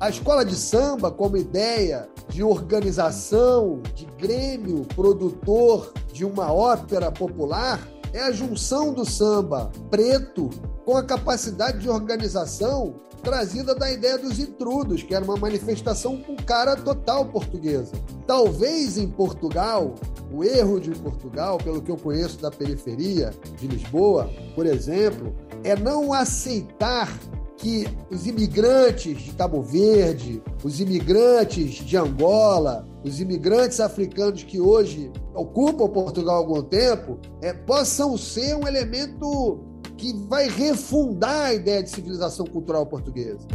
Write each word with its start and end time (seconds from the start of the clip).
A 0.00 0.08
escola 0.08 0.44
de 0.44 0.54
samba, 0.54 1.10
como 1.10 1.36
ideia 1.36 2.08
de 2.28 2.40
organização, 2.40 3.82
de 3.96 4.06
grêmio 4.16 4.84
produtor 4.94 5.92
de 6.12 6.24
uma 6.24 6.52
ópera 6.52 7.10
popular, 7.10 7.80
é 8.12 8.20
a 8.22 8.30
junção 8.30 8.92
do 8.92 9.04
samba 9.04 9.72
preto 9.90 10.50
com 10.84 10.96
a 10.96 11.02
capacidade 11.02 11.78
de 11.78 11.90
organização 11.90 12.94
trazida 13.24 13.74
da 13.74 13.90
ideia 13.90 14.16
dos 14.16 14.38
intrudos, 14.38 15.02
que 15.02 15.12
era 15.12 15.24
uma 15.24 15.36
manifestação 15.36 16.16
com 16.16 16.36
cara 16.36 16.76
total 16.76 17.26
portuguesa. 17.26 17.92
Talvez 18.24 18.96
em 18.96 19.08
Portugal, 19.08 19.96
o 20.32 20.44
erro 20.44 20.78
de 20.78 20.90
Portugal, 20.92 21.58
pelo 21.58 21.82
que 21.82 21.90
eu 21.90 21.96
conheço 21.96 22.38
da 22.40 22.52
periferia 22.52 23.32
de 23.58 23.66
Lisboa, 23.66 24.30
por 24.54 24.64
exemplo, 24.64 25.34
é 25.64 25.74
não 25.74 26.12
aceitar 26.12 27.12
que 27.58 27.86
os 28.10 28.26
imigrantes 28.26 29.20
de 29.20 29.32
Cabo 29.32 29.60
Verde, 29.60 30.40
os 30.62 30.80
imigrantes 30.80 31.74
de 31.84 31.96
Angola, 31.96 32.88
os 33.04 33.20
imigrantes 33.20 33.80
africanos 33.80 34.44
que 34.44 34.60
hoje 34.60 35.10
ocupam 35.34 35.88
Portugal 35.88 36.36
há 36.36 36.38
algum 36.38 36.62
tempo, 36.62 37.18
é, 37.42 37.52
possam 37.52 38.16
ser 38.16 38.54
um 38.54 38.66
elemento 38.66 39.60
que 39.96 40.14
vai 40.28 40.48
refundar 40.48 41.46
a 41.46 41.54
ideia 41.54 41.82
de 41.82 41.90
civilização 41.90 42.46
cultural 42.46 42.86
portuguesa. 42.86 43.46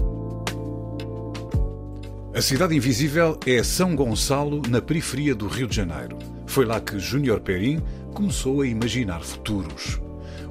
A 2.36 2.42
Cidade 2.42 2.76
Invisível 2.76 3.40
é 3.46 3.64
São 3.64 3.96
Gonçalo, 3.96 4.62
na 4.68 4.82
periferia 4.82 5.34
do 5.34 5.48
Rio 5.48 5.68
de 5.68 5.76
Janeiro. 5.76 6.18
Foi 6.46 6.66
lá 6.66 6.82
que 6.82 7.00
Júnior 7.00 7.40
Perim 7.40 7.82
começou 8.14 8.62
a 8.62 8.68
imaginar 8.68 9.22
futuros. 9.22 10.02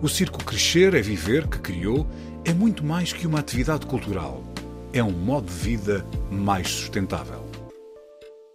O 0.00 0.08
Circo 0.08 0.42
Crescer 0.44 0.94
é 0.94 1.02
Viver, 1.02 1.46
que 1.46 1.58
criou, 1.58 2.06
é 2.44 2.52
muito 2.52 2.84
mais 2.84 3.12
que 3.12 3.26
uma 3.26 3.38
atividade 3.38 3.86
cultural. 3.86 4.42
É 4.92 5.02
um 5.02 5.12
modo 5.12 5.46
de 5.46 5.52
vida 5.52 6.04
mais 6.30 6.68
sustentável. 6.68 7.44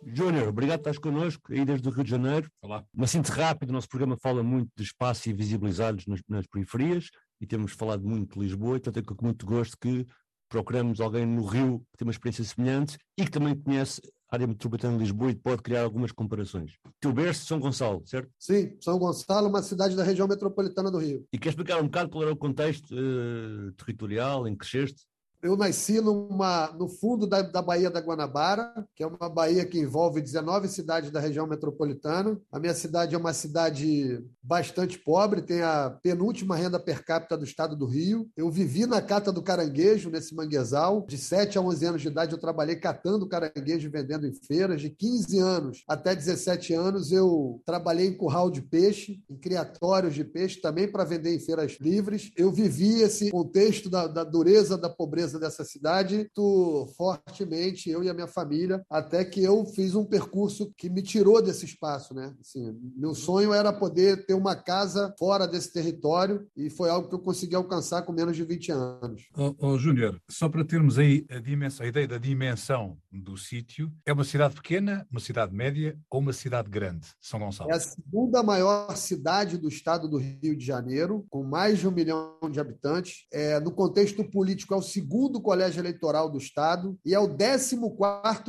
Júnior, 0.06 0.50
obrigado 0.50 0.80
por 0.80 0.90
estás 0.90 0.98
connosco 0.98 1.54
aí 1.54 1.64
desde 1.64 1.88
o 1.88 1.92
Rio 1.92 2.04
de 2.04 2.10
Janeiro. 2.10 2.50
Olá. 2.62 2.84
Uma 2.94 3.08
síntese 3.08 3.34
rápida, 3.34 3.72
o 3.72 3.74
nosso 3.74 3.88
programa 3.88 4.18
fala 4.22 4.44
muito 4.44 4.70
de 4.76 4.84
espaço 4.84 5.30
e 5.30 5.34
visibilizados 5.34 6.06
nas, 6.06 6.22
nas 6.28 6.46
periferias 6.48 7.10
e 7.40 7.48
temos 7.48 7.72
falado 7.74 8.06
muito 8.06 8.34
de 8.34 8.46
Lisboa, 8.46 8.78
então 8.78 8.92
tenho 8.92 9.06
com 9.06 9.26
muito 9.26 9.46
gosto 9.46 9.78
que 9.80 10.06
procuramos 10.50 11.00
alguém 11.00 11.26
no 11.26 11.46
Rio 11.46 11.80
que 11.92 11.98
tem 11.98 12.08
uma 12.08 12.12
experiência 12.12 12.44
semelhante 12.44 12.98
e 13.18 13.26
que 13.26 13.32
também 13.32 13.56
conhece 13.56 14.02
área 14.30 14.48
metropolitana 14.48 14.98
de 14.98 15.04
Lisboa 15.04 15.32
e 15.32 15.36
pode 15.36 15.62
criar 15.62 15.84
algumas 15.84 16.12
comparações. 16.12 16.74
Teu 17.00 17.14
berço, 17.14 17.46
São 17.46 17.60
Gonçalo, 17.60 18.04
certo? 18.06 18.30
Sim, 18.38 18.76
São 18.82 19.00
Gonçalo, 19.00 19.48
uma 19.48 19.62
cidade 19.62 19.96
da 19.96 20.04
região 20.04 20.28
metropolitana 20.28 20.92
do 20.92 20.98
Rio. 20.98 21.26
E 21.32 21.38
quer 21.38 21.50
explicar 21.50 21.80
um 21.80 21.86
bocado 21.86 22.10
qual 22.10 22.24
era 22.24 22.34
o 22.34 22.38
contexto 22.38 22.94
uh, 22.94 23.72
territorial 23.74 24.48
em 24.48 24.52
que 24.52 24.60
cresceste? 24.60 25.06
Eu 25.48 25.56
nasci 25.56 26.02
numa, 26.02 26.74
no 26.78 26.90
fundo 26.90 27.26
da, 27.26 27.42
da 27.42 27.62
Baía 27.62 27.90
da 27.90 28.02
Guanabara, 28.02 28.86
que 28.94 29.02
é 29.02 29.08
uma 29.08 29.30
baía 29.30 29.66
que 29.66 29.80
envolve 29.80 30.20
19 30.20 30.68
cidades 30.68 31.10
da 31.10 31.22
região 31.22 31.48
metropolitana. 31.48 32.38
A 32.52 32.60
minha 32.60 32.74
cidade 32.74 33.16
é 33.16 33.18
uma 33.18 33.32
cidade 33.32 34.22
bastante 34.44 35.00
pobre, 35.00 35.42
tem 35.42 35.62
a 35.62 35.90
penúltima 36.04 36.58
renda 36.58 36.78
per 36.78 37.06
capita 37.06 37.38
do 37.38 37.46
estado 37.46 37.78
do 37.78 37.86
Rio. 37.86 38.30
Eu 38.36 38.52
vivi 38.52 38.86
na 38.86 39.02
cata 39.02 39.32
do 39.32 39.42
caranguejo, 39.42 40.10
nesse 40.10 40.36
manguezal. 40.36 41.06
De 41.08 41.18
7 41.18 41.58
a 41.58 41.62
11 41.62 41.86
anos 41.86 42.02
de 42.02 42.10
idade, 42.10 42.34
eu 42.34 42.40
trabalhei 42.40 42.76
catando 42.76 43.26
caranguejo 43.26 43.88
e 43.88 43.92
vendendo 43.92 44.28
em 44.28 44.34
feiras. 44.34 44.82
De 44.82 44.90
15 44.90 45.40
anos 45.40 45.84
até 45.88 46.14
17 46.14 46.74
anos, 46.74 47.14
eu 47.14 47.62
trabalhei 47.66 48.08
em 48.08 48.18
curral 48.18 48.52
de 48.52 48.62
peixe, 48.62 49.22
em 49.30 49.38
criatórios 49.38 50.14
de 50.14 50.26
peixe, 50.26 50.60
também 50.60 50.92
para 50.92 51.06
vender 51.06 51.34
em 51.34 51.40
feiras 51.40 51.78
livres. 51.80 52.34
Eu 52.36 52.52
vivi 52.52 53.02
esse 53.02 53.32
contexto 53.32 53.90
da, 53.90 54.08
da 54.08 54.26
dureza 54.26 54.78
da 54.78 54.90
pobreza 54.90 55.37
dessa 55.40 55.64
cidade 55.64 56.30
tu, 56.34 56.88
fortemente, 56.96 57.90
eu 57.90 58.04
e 58.04 58.10
a 58.10 58.14
minha 58.14 58.28
família, 58.28 58.84
até 58.90 59.24
que 59.24 59.44
eu 59.44 59.66
fiz 59.66 59.96
um 59.96 60.06
percurso 60.06 60.72
que 60.78 60.90
me 60.90 61.02
tirou 61.02 61.42
desse 61.42 61.66
espaço, 61.66 62.14
né? 62.14 62.34
Assim, 62.40 62.78
meu 62.96 63.14
sonho 63.16 63.54
era 63.54 63.74
poder 63.74 64.26
ter 64.26 64.34
uma 64.34 64.56
casa 64.56 65.14
fora 65.18 65.48
desse 65.48 65.72
território 65.72 66.48
e 66.56 66.70
foi 66.70 66.90
algo 66.90 67.10
que 67.10 67.16
eu 67.16 67.20
consegui 67.20 67.56
alcançar 67.56 68.04
com 68.04 68.12
menos 68.12 68.36
de 68.36 68.44
20 68.44 68.72
anos. 68.72 69.30
Oh, 69.36 69.56
oh 69.60 69.78
Júnior, 69.78 70.22
só 70.30 70.50
para 70.50 70.64
termos 70.64 70.98
aí 70.98 71.26
a, 71.30 71.40
dimensão, 71.40 71.86
a 71.86 71.90
ideia 71.90 72.08
da 72.08 72.18
dimensão 72.18 72.98
do 73.12 73.38
sítio, 73.38 73.92
é 74.06 74.14
uma 74.14 74.24
cidade 74.24 74.56
pequena, 74.56 75.08
uma 75.12 75.20
cidade 75.20 75.54
média 75.54 75.98
ou 76.10 76.20
uma 76.20 76.34
cidade 76.34 76.70
grande, 76.70 77.08
São 77.20 77.40
Gonçalo? 77.40 77.72
É 77.72 77.76
a 77.76 77.80
segunda 77.80 78.44
maior 78.44 78.96
cidade 78.96 79.58
do 79.58 79.68
estado 79.68 80.08
do 80.08 80.18
Rio 80.18 80.56
de 80.56 80.66
Janeiro, 80.66 81.26
com 81.30 81.44
mais 81.44 81.80
de 81.80 81.88
um 81.88 81.92
milhão 81.92 82.38
de 82.52 82.60
habitantes. 82.60 83.26
É, 83.32 83.60
no 83.60 83.72
contexto 83.72 84.24
político, 84.24 84.74
é 84.74 84.78
o 84.78 84.82
segundo 84.82 85.17
segundo 85.18 85.42
colégio 85.42 85.82
eleitoral 85.82 86.30
do 86.30 86.38
Estado 86.38 86.96
e 87.04 87.16
é 87.16 87.20
o 87.20 87.28
14 87.28 87.76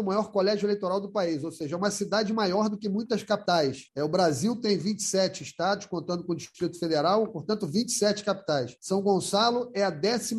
maior 0.04 0.30
colégio 0.30 0.66
eleitoral 0.66 1.00
do 1.00 1.10
país, 1.10 1.42
ou 1.42 1.50
seja, 1.50 1.74
é 1.74 1.78
uma 1.78 1.90
cidade 1.90 2.30
maior 2.32 2.68
do 2.68 2.76
que 2.76 2.90
muitas 2.90 3.22
capitais. 3.22 3.86
É, 3.96 4.04
o 4.04 4.08
Brasil 4.08 4.54
tem 4.54 4.76
27 4.76 5.42
estados, 5.42 5.86
contando 5.86 6.24
com 6.24 6.32
o 6.32 6.36
Distrito 6.36 6.78
Federal, 6.78 7.26
portanto, 7.32 7.66
27 7.66 8.22
capitais. 8.22 8.76
São 8.80 9.00
Gonçalo 9.00 9.70
é 9.74 9.82
a 9.82 9.90
14 9.90 10.36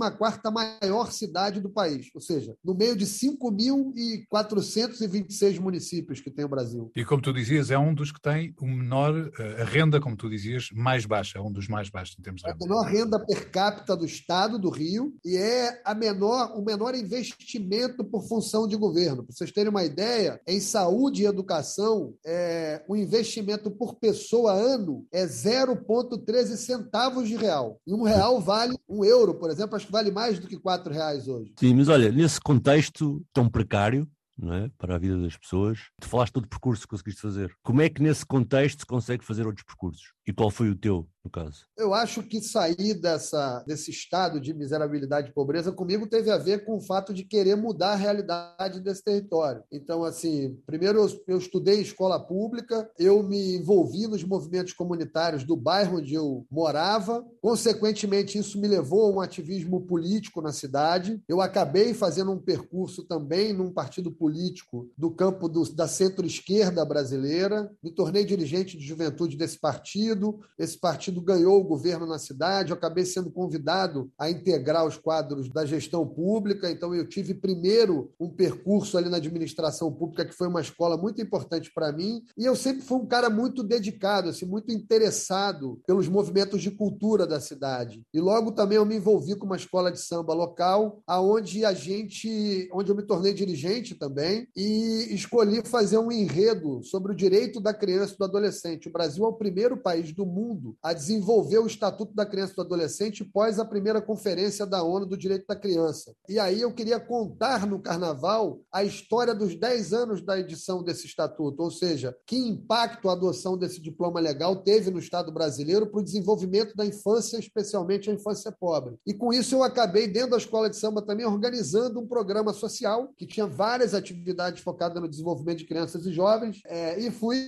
maior 0.52 1.12
cidade 1.12 1.60
do 1.60 1.72
país, 1.72 2.12
ou 2.14 2.22
seja, 2.22 2.56
no 2.64 2.76
meio 2.76 2.96
de 2.96 3.08
5.426 3.08 5.60
municípios 5.60 6.22
que 6.22 6.30
tem 6.30 6.46
o 6.46 6.50
Brasil. 6.50 6.92
E 6.96 7.04
como 7.04 7.24
tu 7.24 7.34
dizias, 7.34 7.72
é 7.72 7.78
um 7.78 7.92
dos 7.94 8.12
que 8.12 8.22
tem 8.22 8.54
o 8.62 8.68
menor, 8.68 9.32
eh, 9.40 9.64
a 9.64 9.66
renda, 9.66 10.00
como 10.00 10.16
tu 10.16 10.30
dizias, 10.30 10.70
mais 10.74 11.08
baixa, 11.08 11.40
é 11.40 11.42
um 11.42 11.52
dos 11.52 11.68
mais 11.68 11.90
baixos 11.90 12.16
em 12.20 12.22
termos 12.22 12.42
de 12.42 12.48
renda. 12.48 12.60
É 12.62 12.66
a 12.66 12.68
menor 12.68 12.86
renda 12.86 13.20
per 13.26 13.50
capita 13.50 13.98
do 13.98 14.06
estado 14.06 14.60
do 14.60 14.70
Rio 14.70 15.12
e 15.26 15.36
é 15.36 15.82
a 15.84 15.96
menor 15.96 16.19
menor, 16.20 16.52
o 16.58 16.62
menor 16.62 16.94
investimento 16.96 18.04
por 18.04 18.28
função 18.28 18.68
de 18.68 18.76
governo. 18.76 19.24
Para 19.24 19.34
vocês 19.34 19.52
terem 19.52 19.70
uma 19.70 19.84
ideia, 19.84 20.40
em 20.46 20.60
saúde 20.60 21.24
e 21.24 21.26
educação, 21.26 22.14
é, 22.26 22.84
o 22.88 22.96
investimento 22.96 23.72
por 23.72 23.96
pessoa 23.96 24.52
ano 24.52 25.06
é 25.12 25.26
0,13 25.26 26.58
centavos 26.58 27.28
de 27.28 27.38
real. 27.38 27.80
E 27.88 27.94
um 27.94 28.04
real 28.04 28.42
vale 28.42 28.78
um 28.88 29.04
euro, 29.06 29.34
por 29.34 29.50
exemplo, 29.50 29.76
acho 29.76 29.86
que 29.86 29.92
vale 29.92 30.12
mais 30.12 30.38
do 30.38 30.48
que 30.48 30.58
quatro 30.58 30.94
reais 30.94 31.28
hoje. 31.28 31.54
Sim, 31.58 31.74
mas 31.76 31.88
olha, 31.88 32.12
nesse 32.12 32.40
contexto 32.40 33.24
tão 33.34 33.50
precário, 33.50 34.08
é? 34.48 34.70
para 34.78 34.96
a 34.96 34.98
vida 34.98 35.18
das 35.18 35.36
pessoas. 35.36 35.80
Tu 36.00 36.08
falaste 36.08 36.34
todo 36.34 36.46
o 36.46 36.50
percurso 36.50 36.84
que 36.84 36.90
conseguiste 36.90 37.22
fazer. 37.22 37.54
Como 37.62 37.82
é 37.82 37.90
que 37.90 38.02
nesse 38.02 38.26
contexto 38.26 38.80
se 38.80 38.86
consegue 38.86 39.26
fazer 39.26 39.46
outros 39.46 39.66
percursos? 39.66 40.14
E 40.26 40.32
qual 40.32 40.50
foi 40.50 40.70
o 40.70 40.76
teu, 40.76 41.08
no 41.24 41.30
caso? 41.30 41.66
Eu 41.78 41.94
acho 41.94 42.24
que 42.24 42.42
sair 42.42 42.94
dessa, 42.94 43.64
desse 43.68 43.92
estado 43.92 44.40
de 44.40 44.54
miserabilidade 44.54 45.30
e 45.30 45.34
pobreza 45.34 45.72
comigo 45.72 46.08
teve 46.08 46.32
a 46.32 46.38
ver 46.38 46.66
com 46.66 46.78
o 46.78 46.82
fato 46.82 47.14
de 47.14 47.26
querer 47.26 47.56
mudar 47.56 47.92
a 47.92 47.96
realidade 47.96 48.80
desse 48.80 49.04
território. 49.04 49.64
Então, 49.72 50.04
assim, 50.04 50.58
primeiro 50.66 51.00
eu, 51.00 51.22
eu 51.28 51.38
estudei 51.38 51.82
escola 51.82 52.20
pública, 52.20 52.90
eu 52.98 53.22
me 53.22 53.58
envolvi 53.58 54.08
nos 54.08 54.24
movimentos 54.24 54.74
comunitários 54.74 55.44
do 55.44 55.58
bairro 55.58 55.98
onde 55.98 56.14
eu 56.14 56.46
morava. 56.50 57.26
Consequentemente, 57.42 58.38
isso 58.38 58.60
me 58.60 58.68
levou 58.68 59.06
a 59.06 59.18
um 59.18 59.22
ativismo 59.22 59.82
político 59.82 60.42
na 60.42 60.54
cidade. 60.54 61.22
Eu 61.28 61.42
acabei 61.42 61.94
fazendo 61.94 62.32
um 62.32 62.40
percurso 62.40 63.04
também 63.04 63.52
num 63.52 63.72
partido 63.72 64.12
político 64.12 64.90
do 64.98 65.12
campo 65.12 65.50
do, 65.50 65.64
da 65.74 65.88
centro-esquerda 65.88 66.86
brasileira. 66.86 67.72
Me 67.84 67.92
tornei 67.92 68.24
dirigente 68.24 68.78
de 68.78 68.86
juventude 68.86 69.36
desse 69.36 69.60
partido, 69.60 70.40
esse 70.58 70.78
partido 70.78 71.09
ganhou 71.12 71.60
o 71.60 71.64
governo 71.64 72.06
na 72.06 72.20
cidade, 72.20 72.72
eu 72.72 72.78
acabei 72.78 73.06
sendo 73.06 73.32
convidado 73.32 74.12
a 74.18 74.30
integrar 74.30 74.86
os 74.86 74.98
quadros 74.98 75.50
da 75.50 75.66
gestão 75.66 76.08
pública, 76.08 76.70
então 76.70 76.94
eu 76.94 77.08
tive 77.08 77.34
primeiro 77.34 78.12
um 78.20 78.30
percurso 78.30 78.98
ali 78.98 79.10
na 79.10 79.18
administração 79.18 79.92
pública, 79.92 80.26
que 80.26 80.36
foi 80.36 80.48
uma 80.48 80.62
escola 80.62 80.98
muito 80.98 81.22
importante 81.22 81.72
para 81.74 81.92
mim, 81.92 82.24
e 82.38 82.46
eu 82.46 82.56
sempre 82.56 82.82
fui 82.82 82.98
um 82.98 83.06
cara 83.06 83.30
muito 83.30 83.64
dedicado, 83.64 84.30
assim, 84.30 84.46
muito 84.46 84.72
interessado 84.72 85.82
pelos 85.88 86.08
movimentos 86.08 86.62
de 86.62 86.72
cultura 86.72 87.26
da 87.26 87.40
cidade. 87.40 88.04
E 88.14 88.20
logo 88.20 88.52
também 88.52 88.78
eu 88.78 88.86
me 88.86 88.96
envolvi 88.96 89.36
com 89.36 89.46
uma 89.46 89.56
escola 89.56 89.92
de 89.92 90.00
samba 90.00 90.34
local, 90.34 91.02
aonde 91.08 91.66
a 91.66 91.74
gente, 91.74 92.70
onde 92.74 92.92
eu 92.92 92.96
me 92.96 93.04
tornei 93.04 93.34
dirigente 93.34 93.96
também, 93.96 94.48
e 94.56 95.08
escolhi 95.12 95.62
fazer 95.66 95.98
um 95.98 96.12
enredo 96.12 96.84
sobre 96.84 97.12
o 97.12 97.16
direito 97.16 97.60
da 97.60 97.74
criança 97.74 98.14
e 98.14 98.18
do 98.18 98.26
adolescente. 98.26 98.88
O 98.88 98.92
Brasil 98.92 99.24
é 99.26 99.28
o 99.28 99.34
primeiro 99.34 99.78
país 99.78 100.12
do 100.14 100.26
mundo 100.26 100.76
a 100.84 100.94
desenvolver 101.00 101.60
o 101.60 101.66
Estatuto 101.66 102.14
da 102.14 102.26
Criança 102.26 102.54
e 102.54 102.56
do 102.58 102.62
Adolescente 102.62 103.24
pós 103.24 103.58
a 103.58 103.66
primeira 103.66 104.02
conferência 104.02 104.66
da 104.66 104.84
ONU 104.84 105.06
do 105.06 105.18
Direito 105.18 105.46
da 105.48 105.56
Criança. 105.56 106.14
E 106.28 106.38
aí 106.38 106.62
eu 106.62 106.74
queria 106.74 107.00
contar 107.00 107.66
no 107.66 107.80
Carnaval 107.80 108.60
a 108.72 108.84
história 108.84 109.34
dos 109.34 109.56
10 109.56 109.94
anos 109.94 110.22
da 110.22 110.38
edição 110.38 110.84
desse 110.84 111.08
estatuto, 111.08 111.64
ou 111.64 111.72
seja, 111.72 112.16
que 112.28 112.36
impacto 112.36 113.10
a 113.10 113.14
adoção 113.14 113.58
desse 113.58 113.82
diploma 113.82 114.20
legal 114.20 114.58
teve 114.58 114.92
no 114.92 115.00
Estado 115.00 115.32
brasileiro 115.32 115.88
para 115.88 116.02
o 116.02 116.04
desenvolvimento 116.04 116.76
da 116.76 116.86
infância, 116.86 117.38
especialmente 117.38 118.10
a 118.10 118.14
infância 118.14 118.52
pobre. 118.52 118.98
E 119.06 119.14
com 119.14 119.32
isso 119.32 119.56
eu 119.56 119.64
acabei, 119.64 120.08
dentro 120.08 120.32
da 120.32 120.38
escola 120.38 120.70
de 120.70 120.76
samba 120.76 121.02
também, 121.02 121.26
organizando 121.26 122.00
um 122.00 122.08
programa 122.08 122.52
social 122.52 123.10
que 123.16 123.26
tinha 123.26 123.48
várias 123.48 123.94
atividades 123.94 124.62
focadas 124.62 125.02
no 125.02 125.10
desenvolvimento 125.10 125.60
de 125.60 125.66
crianças 125.66 126.06
e 126.06 126.12
jovens, 126.12 126.60
é, 126.66 127.00
e 127.00 127.10
fui 127.10 127.40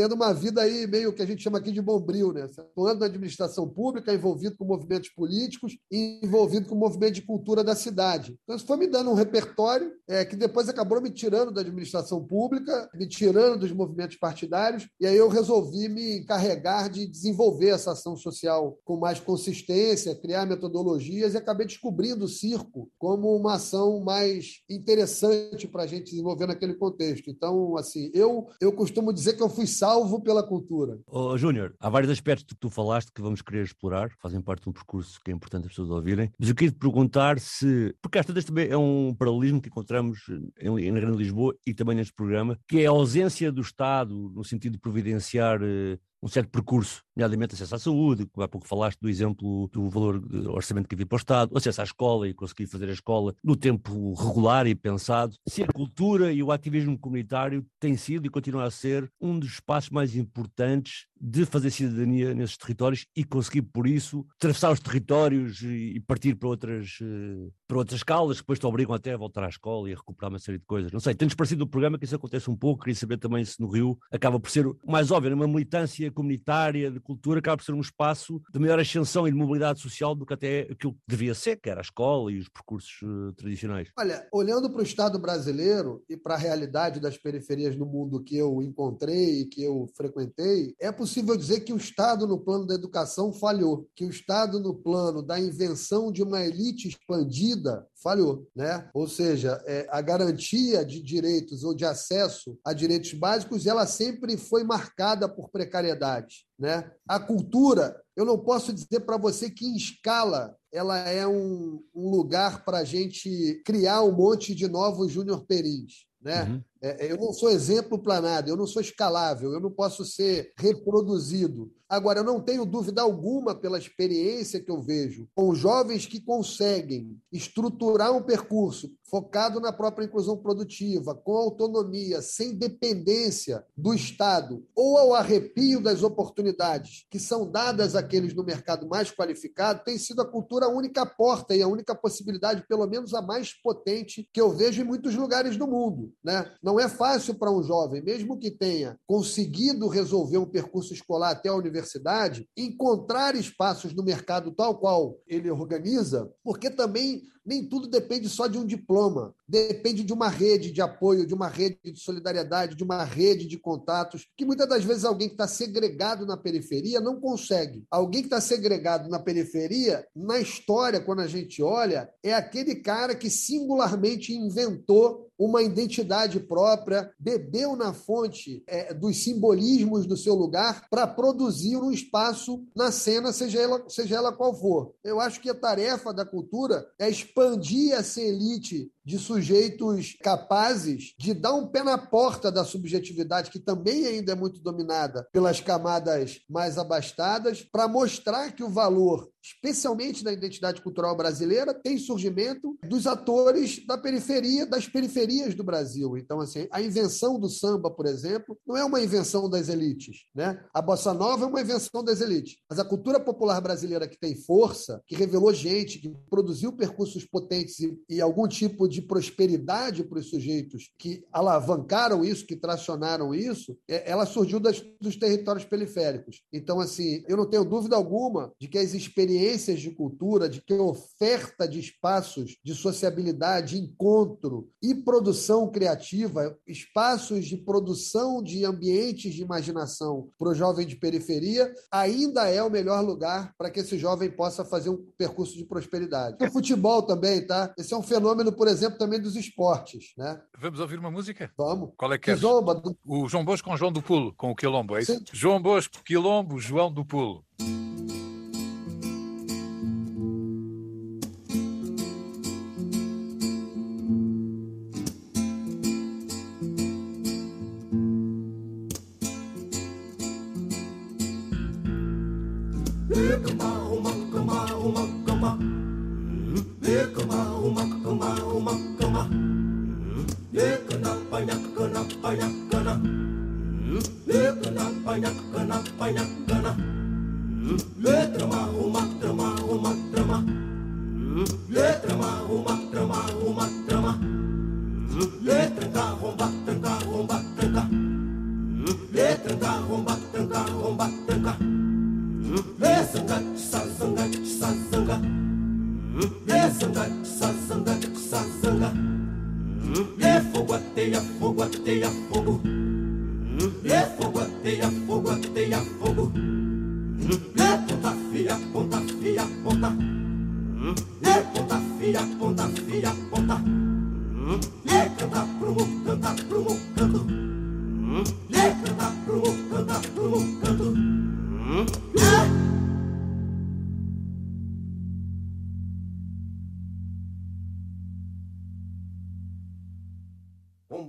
tendo 0.00 0.14
uma 0.14 0.32
vida 0.32 0.62
aí 0.62 0.86
meio 0.86 1.12
que 1.12 1.20
a 1.20 1.26
gente 1.26 1.42
chama 1.42 1.58
aqui 1.58 1.70
de 1.70 1.82
bombril, 1.82 2.32
né? 2.32 2.48
Atuando 2.56 3.00
na 3.00 3.06
administração 3.06 3.68
pública, 3.68 4.14
envolvido 4.14 4.56
com 4.56 4.64
movimentos 4.64 5.10
políticos 5.10 5.76
e 5.92 6.20
envolvido 6.24 6.66
com 6.66 6.74
o 6.74 6.78
movimento 6.78 7.16
de 7.16 7.22
cultura 7.22 7.62
da 7.62 7.76
cidade. 7.76 8.34
Então, 8.42 8.56
isso 8.56 8.64
foi 8.64 8.78
me 8.78 8.86
dando 8.86 9.10
um 9.10 9.14
repertório 9.14 9.92
é, 10.08 10.24
que 10.24 10.36
depois 10.36 10.70
acabou 10.70 11.02
me 11.02 11.10
tirando 11.10 11.52
da 11.52 11.60
administração 11.60 12.24
pública, 12.24 12.88
me 12.94 13.06
tirando 13.06 13.60
dos 13.60 13.72
movimentos 13.72 14.16
partidários, 14.16 14.88
e 14.98 15.06
aí 15.06 15.18
eu 15.18 15.28
resolvi 15.28 15.86
me 15.90 16.20
encarregar 16.20 16.88
de 16.88 17.06
desenvolver 17.06 17.68
essa 17.68 17.92
ação 17.92 18.16
social 18.16 18.78
com 18.82 18.96
mais 18.96 19.20
consistência, 19.20 20.14
criar 20.14 20.46
metodologias, 20.46 21.34
e 21.34 21.36
acabei 21.36 21.66
descobrindo 21.66 22.24
o 22.24 22.28
circo 22.28 22.88
como 22.98 23.36
uma 23.36 23.56
ação 23.56 24.00
mais 24.00 24.62
interessante 24.70 25.68
para 25.68 25.82
a 25.82 25.86
gente 25.86 26.10
desenvolver 26.10 26.46
naquele 26.46 26.72
contexto. 26.72 27.28
Então, 27.28 27.76
assim, 27.76 28.10
eu, 28.14 28.46
eu 28.62 28.72
costumo 28.72 29.12
dizer 29.12 29.34
que 29.34 29.42
eu 29.42 29.50
fui 29.50 29.66
salvo 29.66 29.89
salvo 29.90 30.20
pela 30.22 30.42
cultura. 30.42 31.00
Oh, 31.08 31.36
Júnior, 31.36 31.74
há 31.80 31.90
vários 31.90 32.12
aspectos 32.12 32.44
que 32.44 32.54
tu 32.54 32.70
falaste 32.70 33.10
que 33.12 33.20
vamos 33.20 33.42
querer 33.42 33.64
explorar, 33.64 34.10
fazem 34.20 34.40
parte 34.40 34.62
de 34.62 34.68
um 34.68 34.72
percurso 34.72 35.18
que 35.24 35.32
é 35.32 35.34
importante 35.34 35.64
as 35.64 35.70
pessoas 35.70 35.90
ouvirem, 35.90 36.30
mas 36.38 36.48
eu 36.48 36.54
queria 36.54 36.70
te 36.70 36.78
perguntar 36.78 37.40
se, 37.40 37.92
porque 38.00 38.18
às 38.18 38.26
vezes 38.26 38.44
também 38.44 38.68
é 38.68 38.76
um 38.76 39.12
paralelismo 39.12 39.60
que 39.60 39.68
encontramos 39.68 40.20
em, 40.60 40.86
em 40.86 40.94
Grande 40.94 41.18
Lisboa 41.18 41.56
e 41.66 41.74
também 41.74 41.96
neste 41.96 42.12
programa, 42.12 42.56
que 42.68 42.80
é 42.80 42.86
a 42.86 42.90
ausência 42.90 43.50
do 43.50 43.60
Estado 43.60 44.14
no 44.14 44.44
sentido 44.44 44.74
de 44.74 44.78
providenciar 44.78 45.60
eh, 45.60 45.98
um 46.22 46.28
certo 46.28 46.50
percurso, 46.50 47.02
nomeadamente 47.16 47.54
acesso 47.54 47.74
à 47.74 47.78
saúde, 47.78 48.28
há 48.38 48.48
pouco 48.48 48.66
falaste 48.66 48.98
do 49.00 49.08
exemplo 49.08 49.68
do 49.72 49.88
valor 49.88 50.20
de 50.20 50.48
orçamento 50.48 50.88
que 50.88 50.94
havia 50.94 51.06
para 51.06 51.16
o 51.16 51.18
Estado, 51.18 51.56
acesso 51.56 51.80
à 51.80 51.84
escola 51.84 52.28
e 52.28 52.34
conseguir 52.34 52.66
fazer 52.66 52.88
a 52.88 52.92
escola 52.92 53.34
no 53.42 53.56
tempo 53.56 54.14
regular 54.14 54.66
e 54.66 54.74
pensado. 54.74 55.34
Se 55.48 55.62
a 55.62 55.66
cultura 55.66 56.32
e 56.32 56.42
o 56.42 56.52
ativismo 56.52 56.98
comunitário 56.98 57.64
têm 57.78 57.96
sido 57.96 58.26
e 58.26 58.30
continua 58.30 58.64
a 58.64 58.70
ser 58.70 59.10
um 59.20 59.38
dos 59.38 59.54
espaços 59.54 59.90
mais 59.90 60.14
importantes 60.16 61.06
de 61.20 61.44
fazer 61.44 61.70
cidadania 61.70 62.34
nesses 62.34 62.56
territórios 62.56 63.06
e 63.14 63.22
conseguir, 63.24 63.62
por 63.62 63.86
isso, 63.86 64.26
atravessar 64.36 64.72
os 64.72 64.80
territórios 64.80 65.60
e 65.62 66.02
partir 66.06 66.34
para 66.34 66.48
outras, 66.48 66.98
eh, 67.02 67.50
para 67.68 67.76
outras 67.76 68.00
escalas 68.00 68.38
que 68.38 68.42
depois 68.42 68.58
te 68.58 68.66
obrigam 68.66 68.94
até 68.94 69.12
a 69.12 69.18
voltar 69.18 69.44
à 69.44 69.48
escola 69.48 69.90
e 69.90 69.92
a 69.92 69.96
recuperar 69.96 70.32
uma 70.32 70.38
série 70.38 70.58
de 70.58 70.64
coisas. 70.64 70.90
Não 70.90 71.00
sei, 71.00 71.14
tem-nos 71.14 71.34
parecido 71.34 71.64
o 71.64 71.66
programa 71.66 71.98
que 71.98 72.06
isso 72.06 72.16
acontece 72.16 72.50
um 72.50 72.56
pouco, 72.56 72.82
queria 72.84 72.94
saber 72.94 73.18
também 73.18 73.44
se 73.44 73.60
no 73.60 73.68
Rio 73.68 73.98
acaba 74.10 74.40
por 74.40 74.50
ser 74.50 74.66
mais 74.86 75.10
óbvio, 75.10 75.34
uma 75.34 75.46
militância 75.46 76.09
comunitária 76.10 76.90
de 76.90 77.00
cultura 77.00 77.40
acaba 77.40 77.56
por 77.56 77.64
ser 77.64 77.72
um 77.72 77.80
espaço 77.80 78.40
de 78.52 78.58
maior 78.58 78.78
ascensão 78.78 79.26
e 79.26 79.30
de 79.30 79.36
mobilidade 79.36 79.80
social 79.80 80.14
do 80.14 80.26
que 80.26 80.34
até 80.34 80.60
aquilo 80.70 80.92
que 80.92 81.00
devia 81.06 81.34
ser, 81.34 81.56
que 81.56 81.70
era 81.70 81.80
a 81.80 81.82
escola 81.82 82.32
e 82.32 82.38
os 82.38 82.48
percursos 82.48 83.02
uh, 83.02 83.32
tradicionais. 83.34 83.88
Olha, 83.98 84.26
olhando 84.32 84.70
para 84.70 84.80
o 84.80 84.84
Estado 84.84 85.18
brasileiro 85.18 86.04
e 86.08 86.16
para 86.16 86.34
a 86.34 86.38
realidade 86.38 87.00
das 87.00 87.16
periferias 87.16 87.76
no 87.76 87.86
mundo 87.86 88.22
que 88.22 88.36
eu 88.36 88.62
encontrei 88.62 89.42
e 89.42 89.46
que 89.46 89.62
eu 89.62 89.88
frequentei, 89.96 90.74
é 90.78 90.90
possível 90.92 91.36
dizer 91.36 91.60
que 91.60 91.72
o 91.72 91.76
Estado, 91.76 92.26
no 92.26 92.38
plano 92.38 92.66
da 92.66 92.74
educação, 92.74 93.32
falhou, 93.32 93.88
que 93.94 94.04
o 94.04 94.10
Estado, 94.10 94.60
no 94.60 94.74
plano 94.74 95.22
da 95.22 95.38
invenção 95.38 96.12
de 96.12 96.22
uma 96.22 96.44
elite 96.44 96.88
expandida, 96.88 97.86
falhou. 98.02 98.46
Né? 98.54 98.88
Ou 98.94 99.08
seja, 99.08 99.62
é, 99.66 99.86
a 99.90 100.00
garantia 100.00 100.84
de 100.84 101.00
direitos 101.02 101.64
ou 101.64 101.74
de 101.74 101.84
acesso 101.84 102.58
a 102.64 102.72
direitos 102.72 103.12
básicos, 103.12 103.66
ela 103.66 103.86
sempre 103.86 104.36
foi 104.36 104.64
marcada 104.64 105.28
por 105.28 105.50
precariedade. 105.50 106.46
Né? 106.58 106.90
A 107.08 107.18
cultura, 107.18 108.00
eu 108.16 108.24
não 108.24 108.38
posso 108.38 108.72
dizer 108.72 109.00
para 109.00 109.16
você 109.16 109.50
que 109.50 109.66
em 109.66 109.76
escala 109.76 110.56
ela 110.72 110.98
é 110.98 111.26
um, 111.26 111.82
um 111.94 112.10
lugar 112.10 112.64
para 112.64 112.78
a 112.78 112.84
gente 112.84 113.62
criar 113.64 114.02
um 114.02 114.12
monte 114.12 114.54
de 114.54 114.68
novos 114.68 115.12
Júnior 115.12 115.44
Perins. 115.46 116.06
Né? 116.20 116.44
Uhum. 116.44 116.62
É, 116.82 117.06
é, 117.06 117.12
eu 117.12 117.16
não 117.16 117.32
sou 117.32 117.50
exemplo 117.50 117.98
planado, 117.98 118.48
eu 118.48 118.56
não 118.56 118.66
sou 118.66 118.80
escalável, 118.80 119.52
eu 119.52 119.60
não 119.60 119.70
posso 119.70 120.04
ser 120.04 120.52
reproduzido. 120.56 121.70
Agora, 121.90 122.20
eu 122.20 122.24
não 122.24 122.40
tenho 122.40 122.64
dúvida 122.64 123.02
alguma, 123.02 123.52
pela 123.52 123.76
experiência 123.76 124.60
que 124.60 124.70
eu 124.70 124.80
vejo, 124.80 125.26
com 125.34 125.52
jovens 125.52 126.06
que 126.06 126.20
conseguem 126.20 127.20
estruturar 127.32 128.12
um 128.12 128.22
percurso 128.22 128.92
focado 129.10 129.58
na 129.58 129.72
própria 129.72 130.04
inclusão 130.04 130.36
produtiva, 130.36 131.16
com 131.16 131.32
autonomia, 131.36 132.22
sem 132.22 132.54
dependência 132.54 133.64
do 133.76 133.92
Estado, 133.92 134.64
ou 134.72 134.96
ao 134.96 135.14
arrepio 135.14 135.82
das 135.82 136.04
oportunidades 136.04 137.06
que 137.10 137.18
são 137.18 137.50
dadas 137.50 137.96
àqueles 137.96 138.32
no 138.34 138.44
mercado 138.44 138.86
mais 138.86 139.10
qualificado, 139.10 139.82
tem 139.84 139.98
sido 139.98 140.22
a 140.22 140.30
cultura 140.30 140.66
a 140.66 140.68
única 140.68 141.04
porta 141.04 141.56
e 141.56 141.62
a 141.62 141.66
única 141.66 141.92
possibilidade, 141.92 142.64
pelo 142.68 142.86
menos 142.86 143.12
a 143.14 143.20
mais 143.20 143.52
potente, 143.52 144.28
que 144.32 144.40
eu 144.40 144.50
vejo 144.50 144.80
em 144.80 144.84
muitos 144.84 145.16
lugares 145.16 145.56
do 145.56 145.66
mundo. 145.66 146.12
Né? 146.22 146.48
Não 146.70 146.78
é 146.78 146.88
fácil 146.88 147.34
para 147.34 147.50
um 147.50 147.64
jovem, 147.64 148.00
mesmo 148.00 148.38
que 148.38 148.48
tenha 148.48 148.96
conseguido 149.04 149.88
resolver 149.88 150.38
um 150.38 150.46
percurso 150.46 150.94
escolar 150.94 151.30
até 151.32 151.48
a 151.48 151.54
universidade, 151.56 152.48
encontrar 152.56 153.34
espaços 153.34 153.92
no 153.92 154.04
mercado 154.04 154.52
tal 154.52 154.78
qual 154.78 155.18
ele 155.26 155.50
organiza, 155.50 156.32
porque 156.44 156.70
também 156.70 157.22
nem 157.44 157.68
tudo 157.68 157.88
depende 157.88 158.28
só 158.28 158.46
de 158.46 158.56
um 158.56 158.64
diploma, 158.64 159.34
depende 159.50 160.04
de 160.04 160.12
uma 160.12 160.28
rede 160.28 160.70
de 160.70 160.80
apoio, 160.80 161.26
de 161.26 161.34
uma 161.34 161.48
rede 161.48 161.76
de 161.82 161.98
solidariedade, 161.98 162.76
de 162.76 162.84
uma 162.84 163.02
rede 163.02 163.48
de 163.48 163.58
contatos, 163.58 164.28
que 164.36 164.44
muitas 164.44 164.68
das 164.68 164.84
vezes 164.84 165.04
alguém 165.04 165.26
que 165.26 165.34
está 165.34 165.48
segregado 165.48 166.24
na 166.24 166.36
periferia 166.36 167.00
não 167.00 167.20
consegue. 167.20 167.84
Alguém 167.90 168.22
que 168.22 168.28
está 168.28 168.40
segregado 168.40 169.08
na 169.08 169.18
periferia, 169.18 170.06
na 170.14 170.38
história, 170.38 171.00
quando 171.00 171.20
a 171.20 171.26
gente 171.26 171.60
olha, 171.62 172.08
é 172.22 172.32
aquele 172.32 172.76
cara 172.76 173.12
que 173.14 173.28
singularmente 173.28 174.32
inventou 174.32 175.30
uma 175.40 175.62
identidade 175.62 176.38
própria, 176.38 177.10
bebeu 177.18 177.74
na 177.74 177.94
fonte 177.94 178.62
é, 178.66 178.92
dos 178.92 179.24
simbolismos 179.24 180.06
do 180.06 180.14
seu 180.14 180.34
lugar 180.34 180.86
para 180.90 181.06
produzir 181.06 181.78
um 181.78 181.90
espaço 181.90 182.62
na 182.76 182.92
cena, 182.92 183.32
seja 183.32 183.58
ela, 183.58 183.82
seja 183.88 184.16
ela 184.16 184.32
qual 184.32 184.54
for. 184.54 184.92
Eu 185.02 185.18
acho 185.18 185.40
que 185.40 185.48
a 185.48 185.54
tarefa 185.54 186.12
da 186.12 186.26
cultura 186.26 186.86
é 186.98 187.08
expandir 187.08 187.94
essa 187.94 188.20
elite 188.20 188.92
de 189.04 189.18
sujeitos 189.18 190.16
capazes 190.22 191.14
de 191.18 191.34
dar 191.34 191.54
um 191.54 191.66
pé 191.66 191.82
na 191.82 191.98
porta 191.98 192.50
da 192.50 192.64
subjetividade, 192.64 193.50
que 193.50 193.58
também 193.58 194.06
ainda 194.06 194.32
é 194.32 194.34
muito 194.34 194.60
dominada 194.60 195.26
pelas 195.32 195.60
camadas 195.60 196.40
mais 196.48 196.78
abastadas, 196.78 197.62
para 197.62 197.88
mostrar 197.88 198.52
que 198.52 198.62
o 198.62 198.68
valor, 198.68 199.28
especialmente 199.42 200.22
da 200.22 200.32
identidade 200.32 200.82
cultural 200.82 201.16
brasileira, 201.16 201.72
tem 201.72 201.98
surgimento 201.98 202.76
dos 202.86 203.06
atores 203.06 203.84
da 203.86 203.96
periferia, 203.96 204.66
das 204.66 204.86
periferias 204.86 205.54
do 205.54 205.64
Brasil. 205.64 206.16
Então, 206.16 206.40
assim, 206.40 206.68
a 206.70 206.80
invenção 206.80 207.38
do 207.38 207.48
samba, 207.48 207.90
por 207.90 208.06
exemplo, 208.06 208.58
não 208.66 208.76
é 208.76 208.84
uma 208.84 209.00
invenção 209.00 209.48
das 209.48 209.68
elites, 209.68 210.24
né? 210.34 210.62
A 210.74 210.82
bossa 210.82 211.14
nova 211.14 211.44
é 211.44 211.48
uma 211.48 211.60
invenção 211.60 212.04
das 212.04 212.20
elites, 212.20 212.56
mas 212.68 212.78
a 212.78 212.84
cultura 212.84 213.18
popular 213.18 213.60
brasileira 213.60 214.08
que 214.08 214.18
tem 214.18 214.34
força, 214.34 215.02
que 215.06 215.14
revelou 215.14 215.52
gente, 215.52 215.98
que 215.98 216.12
produziu 216.28 216.72
percursos 216.72 217.24
potentes 217.24 217.78
e, 217.80 217.98
e 218.08 218.20
algum 218.20 218.46
tipo 218.46 218.88
de 218.88 218.99
prosperidade 219.00 220.04
para 220.04 220.18
os 220.18 220.28
sujeitos 220.28 220.90
que 220.98 221.24
alavancaram 221.32 222.24
isso, 222.24 222.46
que 222.46 222.56
tracionaram 222.56 223.34
isso, 223.34 223.76
é, 223.88 224.10
ela 224.10 224.26
surgiu 224.26 224.60
das, 224.60 224.82
dos 225.00 225.16
territórios 225.16 225.64
periféricos. 225.64 226.42
Então, 226.52 226.80
assim, 226.80 227.22
eu 227.28 227.36
não 227.36 227.48
tenho 227.48 227.64
dúvida 227.64 227.96
alguma 227.96 228.52
de 228.58 228.68
que 228.68 228.78
as 228.78 228.94
experiências 228.94 229.80
de 229.80 229.90
cultura, 229.90 230.48
de 230.48 230.62
que 230.62 230.74
a 230.74 230.82
oferta 230.82 231.66
de 231.66 231.78
espaços 231.78 232.56
de 232.64 232.74
sociabilidade, 232.74 233.78
encontro 233.78 234.68
e 234.82 234.94
produção 234.94 235.70
criativa, 235.70 236.56
espaços 236.66 237.46
de 237.46 237.56
produção 237.56 238.42
de 238.42 238.64
ambientes 238.64 239.34
de 239.34 239.42
imaginação 239.42 240.28
para 240.38 240.50
o 240.50 240.54
jovem 240.54 240.86
de 240.86 240.96
periferia, 240.96 241.72
ainda 241.90 242.48
é 242.48 242.62
o 242.62 242.70
melhor 242.70 243.00
lugar 243.00 243.54
para 243.56 243.70
que 243.70 243.80
esse 243.80 243.98
jovem 243.98 244.30
possa 244.30 244.64
fazer 244.64 244.90
um 244.90 245.04
percurso 245.16 245.56
de 245.56 245.64
prosperidade. 245.64 246.36
O 246.40 246.50
futebol 246.50 247.02
também, 247.02 247.46
tá? 247.46 247.72
Esse 247.78 247.94
é 247.94 247.96
um 247.96 248.02
fenômeno, 248.02 248.52
por 248.52 248.68
exemplo, 248.68 248.79
exemplo, 248.80 248.98
também 248.98 249.20
dos 249.20 249.36
esportes. 249.36 250.12
Né? 250.16 250.40
Vamos 250.58 250.80
ouvir 250.80 250.98
uma 250.98 251.10
música? 251.10 251.52
Vamos. 251.56 251.90
Qual 251.96 252.12
é 252.12 252.18
que 252.18 252.30
é? 252.30 252.36
Do... 252.36 252.96
O 253.04 253.28
João 253.28 253.44
Bosco 253.44 253.68
com 253.68 253.76
João 253.76 253.92
do 253.92 254.02
Pulo, 254.02 254.34
com 254.34 254.50
o 254.50 254.56
Quilombo, 254.56 254.96
é 254.96 255.02
isso? 255.02 255.14
Sim. 255.14 255.24
João 255.32 255.60
Bosco, 255.60 256.02
Quilombo, 256.04 256.58
João 256.58 256.92
do 256.92 257.04
Pulo. 257.04 257.44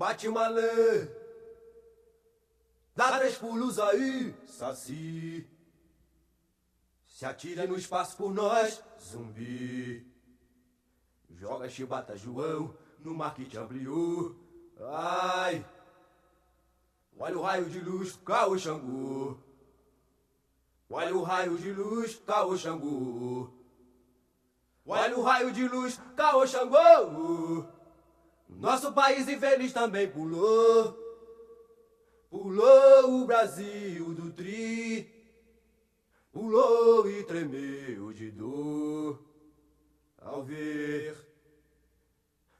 Combate 0.01 0.27
malê, 0.29 1.07
dá 2.95 3.19
três 3.19 3.37
pulos 3.37 3.77
aí, 3.77 4.33
saci. 4.47 5.47
Se 7.05 7.23
atira 7.23 7.67
no 7.67 7.77
espaço 7.77 8.17
por 8.17 8.33
nós, 8.33 8.83
zumbi. 8.99 10.03
Joga 11.29 11.69
chibata 11.69 12.17
João 12.17 12.75
no 12.97 13.13
marquete 13.13 13.59
ampliou. 13.59 14.35
Ai, 14.89 15.63
olha 17.19 17.37
o 17.37 17.43
raio 17.43 17.69
de 17.69 17.79
luz, 17.79 18.17
caô 18.25 18.57
Xangô. 18.57 19.37
Olha 20.89 21.15
o 21.15 21.21
raio 21.21 21.59
de 21.59 21.71
luz, 21.71 22.15
caô 22.25 22.57
Xangô. 22.57 23.53
Olha 24.83 25.15
o 25.15 25.21
raio 25.21 25.51
de 25.51 25.67
luz, 25.67 26.01
caô 26.17 26.47
Xangô. 26.47 27.80
Nosso 28.61 28.93
país 28.93 29.27
infeliz 29.27 29.73
também 29.73 30.07
pulou. 30.07 30.95
Pulou 32.29 33.23
o 33.23 33.25
Brasil 33.25 34.13
do 34.13 34.31
tri. 34.31 35.09
Pulou 36.31 37.09
e 37.09 37.23
tremeu 37.23 38.13
de 38.13 38.29
dor 38.29 39.19
ao 40.21 40.43
ver 40.43 41.17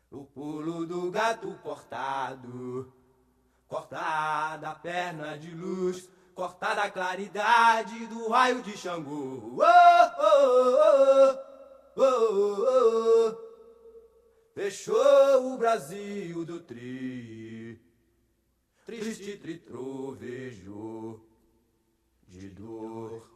o 0.09 0.25
pulo 0.25 0.87
do 0.87 1.11
gato 1.11 1.55
cortado. 1.61 2.91
Cortada 3.67 4.71
a 4.71 4.75
perna 4.75 5.37
de 5.37 5.51
luz, 5.51 6.09
cortada 6.33 6.81
a 6.81 6.89
claridade 6.89 8.07
do 8.07 8.27
raio 8.27 8.63
de 8.63 8.75
Xangô. 8.75 9.55
Oh, 9.55 9.61
oh, 10.19 10.65
oh, 10.75 11.39
oh, 11.95 12.01
oh, 12.01 13.37
oh. 13.37 13.50
Fechou 14.53 15.53
o 15.53 15.57
Brasil 15.57 16.43
do 16.43 16.59
tri, 16.59 17.81
triste 18.85 19.37
tritrovejou 19.37 21.25
de 22.27 22.49
dor. 22.49 23.31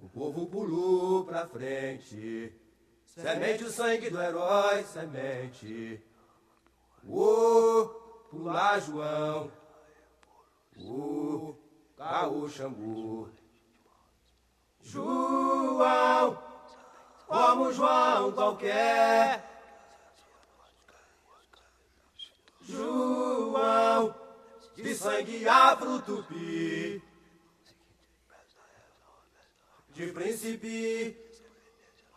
O 0.00 0.08
povo 0.08 0.46
pulou 0.46 1.26
pra 1.26 1.46
frente, 1.46 2.58
semente 3.04 3.64
o 3.64 3.70
sangue 3.70 4.08
do 4.08 4.18
herói, 4.18 4.82
semente. 4.84 6.02
O 7.04 7.84
pular 8.30 8.80
João, 8.80 9.52
o 10.74 11.54
caô 11.98 12.48
Xangô. 12.48 13.28
João, 14.80 16.42
como 17.26 17.70
João 17.74 18.32
qualquer. 18.32 19.49
João, 22.70 24.14
de 24.76 24.94
sangue 24.94 25.48
afro-tupi, 25.48 27.02
de 29.90 30.06
príncipe, 30.12 31.16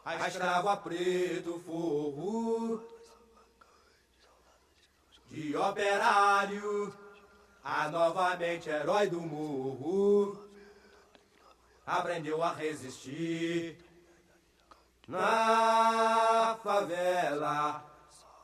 a 0.06 0.28
escravo 0.28 0.70
a 0.70 0.78
preto 0.78 1.60
forro, 1.66 2.84
de 5.30 5.56
operário, 5.58 6.94
a 7.64 7.90
novamente 7.90 8.70
herói 8.70 9.08
do 9.08 9.20
morro, 9.20 10.48
aprendeu 11.86 12.44
a 12.44 12.54
resistir 12.54 13.78
na 15.08 16.58
favela. 16.64 17.93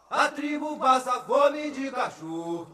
A 0.10 0.28
tribo 0.30 0.78
passa 0.80 1.22
fome 1.22 1.70
de 1.70 1.92
cachorro. 1.92 2.68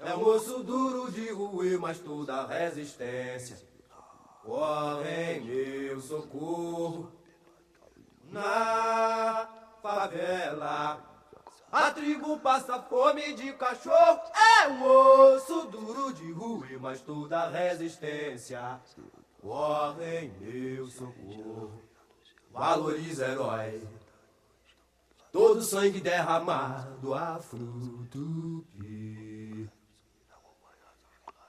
É 0.00 0.12
moço 0.14 0.64
duro 0.64 1.10
de 1.10 1.30
ruir, 1.30 1.78
mas 1.78 1.98
toda 1.98 2.46
resistência. 2.46 3.56
Corre 4.42 5.40
meu 5.40 6.00
socorro. 6.00 7.12
Na 8.28 9.48
favela. 9.80 11.00
A 11.70 11.90
tribo 11.92 12.40
passa 12.40 12.82
fome 12.82 13.34
de 13.34 13.52
cachorro. 13.52 14.20
É 14.34 14.68
um 14.68 14.84
osso 14.84 15.66
duro 15.66 16.12
de 16.12 16.32
ruir, 16.32 16.80
mas 16.80 17.00
toda 17.00 17.48
resistência. 17.50 18.80
Corre 19.40 20.32
meu 20.40 20.88
socorro. 20.88 21.80
Valoriza 22.50 23.28
herói. 23.28 23.80
Todo 25.34 25.60
sangue 25.62 26.00
derramado 26.00 27.12
a 27.12 27.40
fruto 27.40 28.64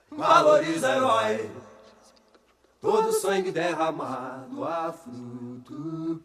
Valoriza 0.09 0.95
herói. 0.95 1.51
Todo 2.81 3.13
sangue 3.13 3.51
derramado 3.51 4.65
a 4.65 4.91
fruto 4.91 6.19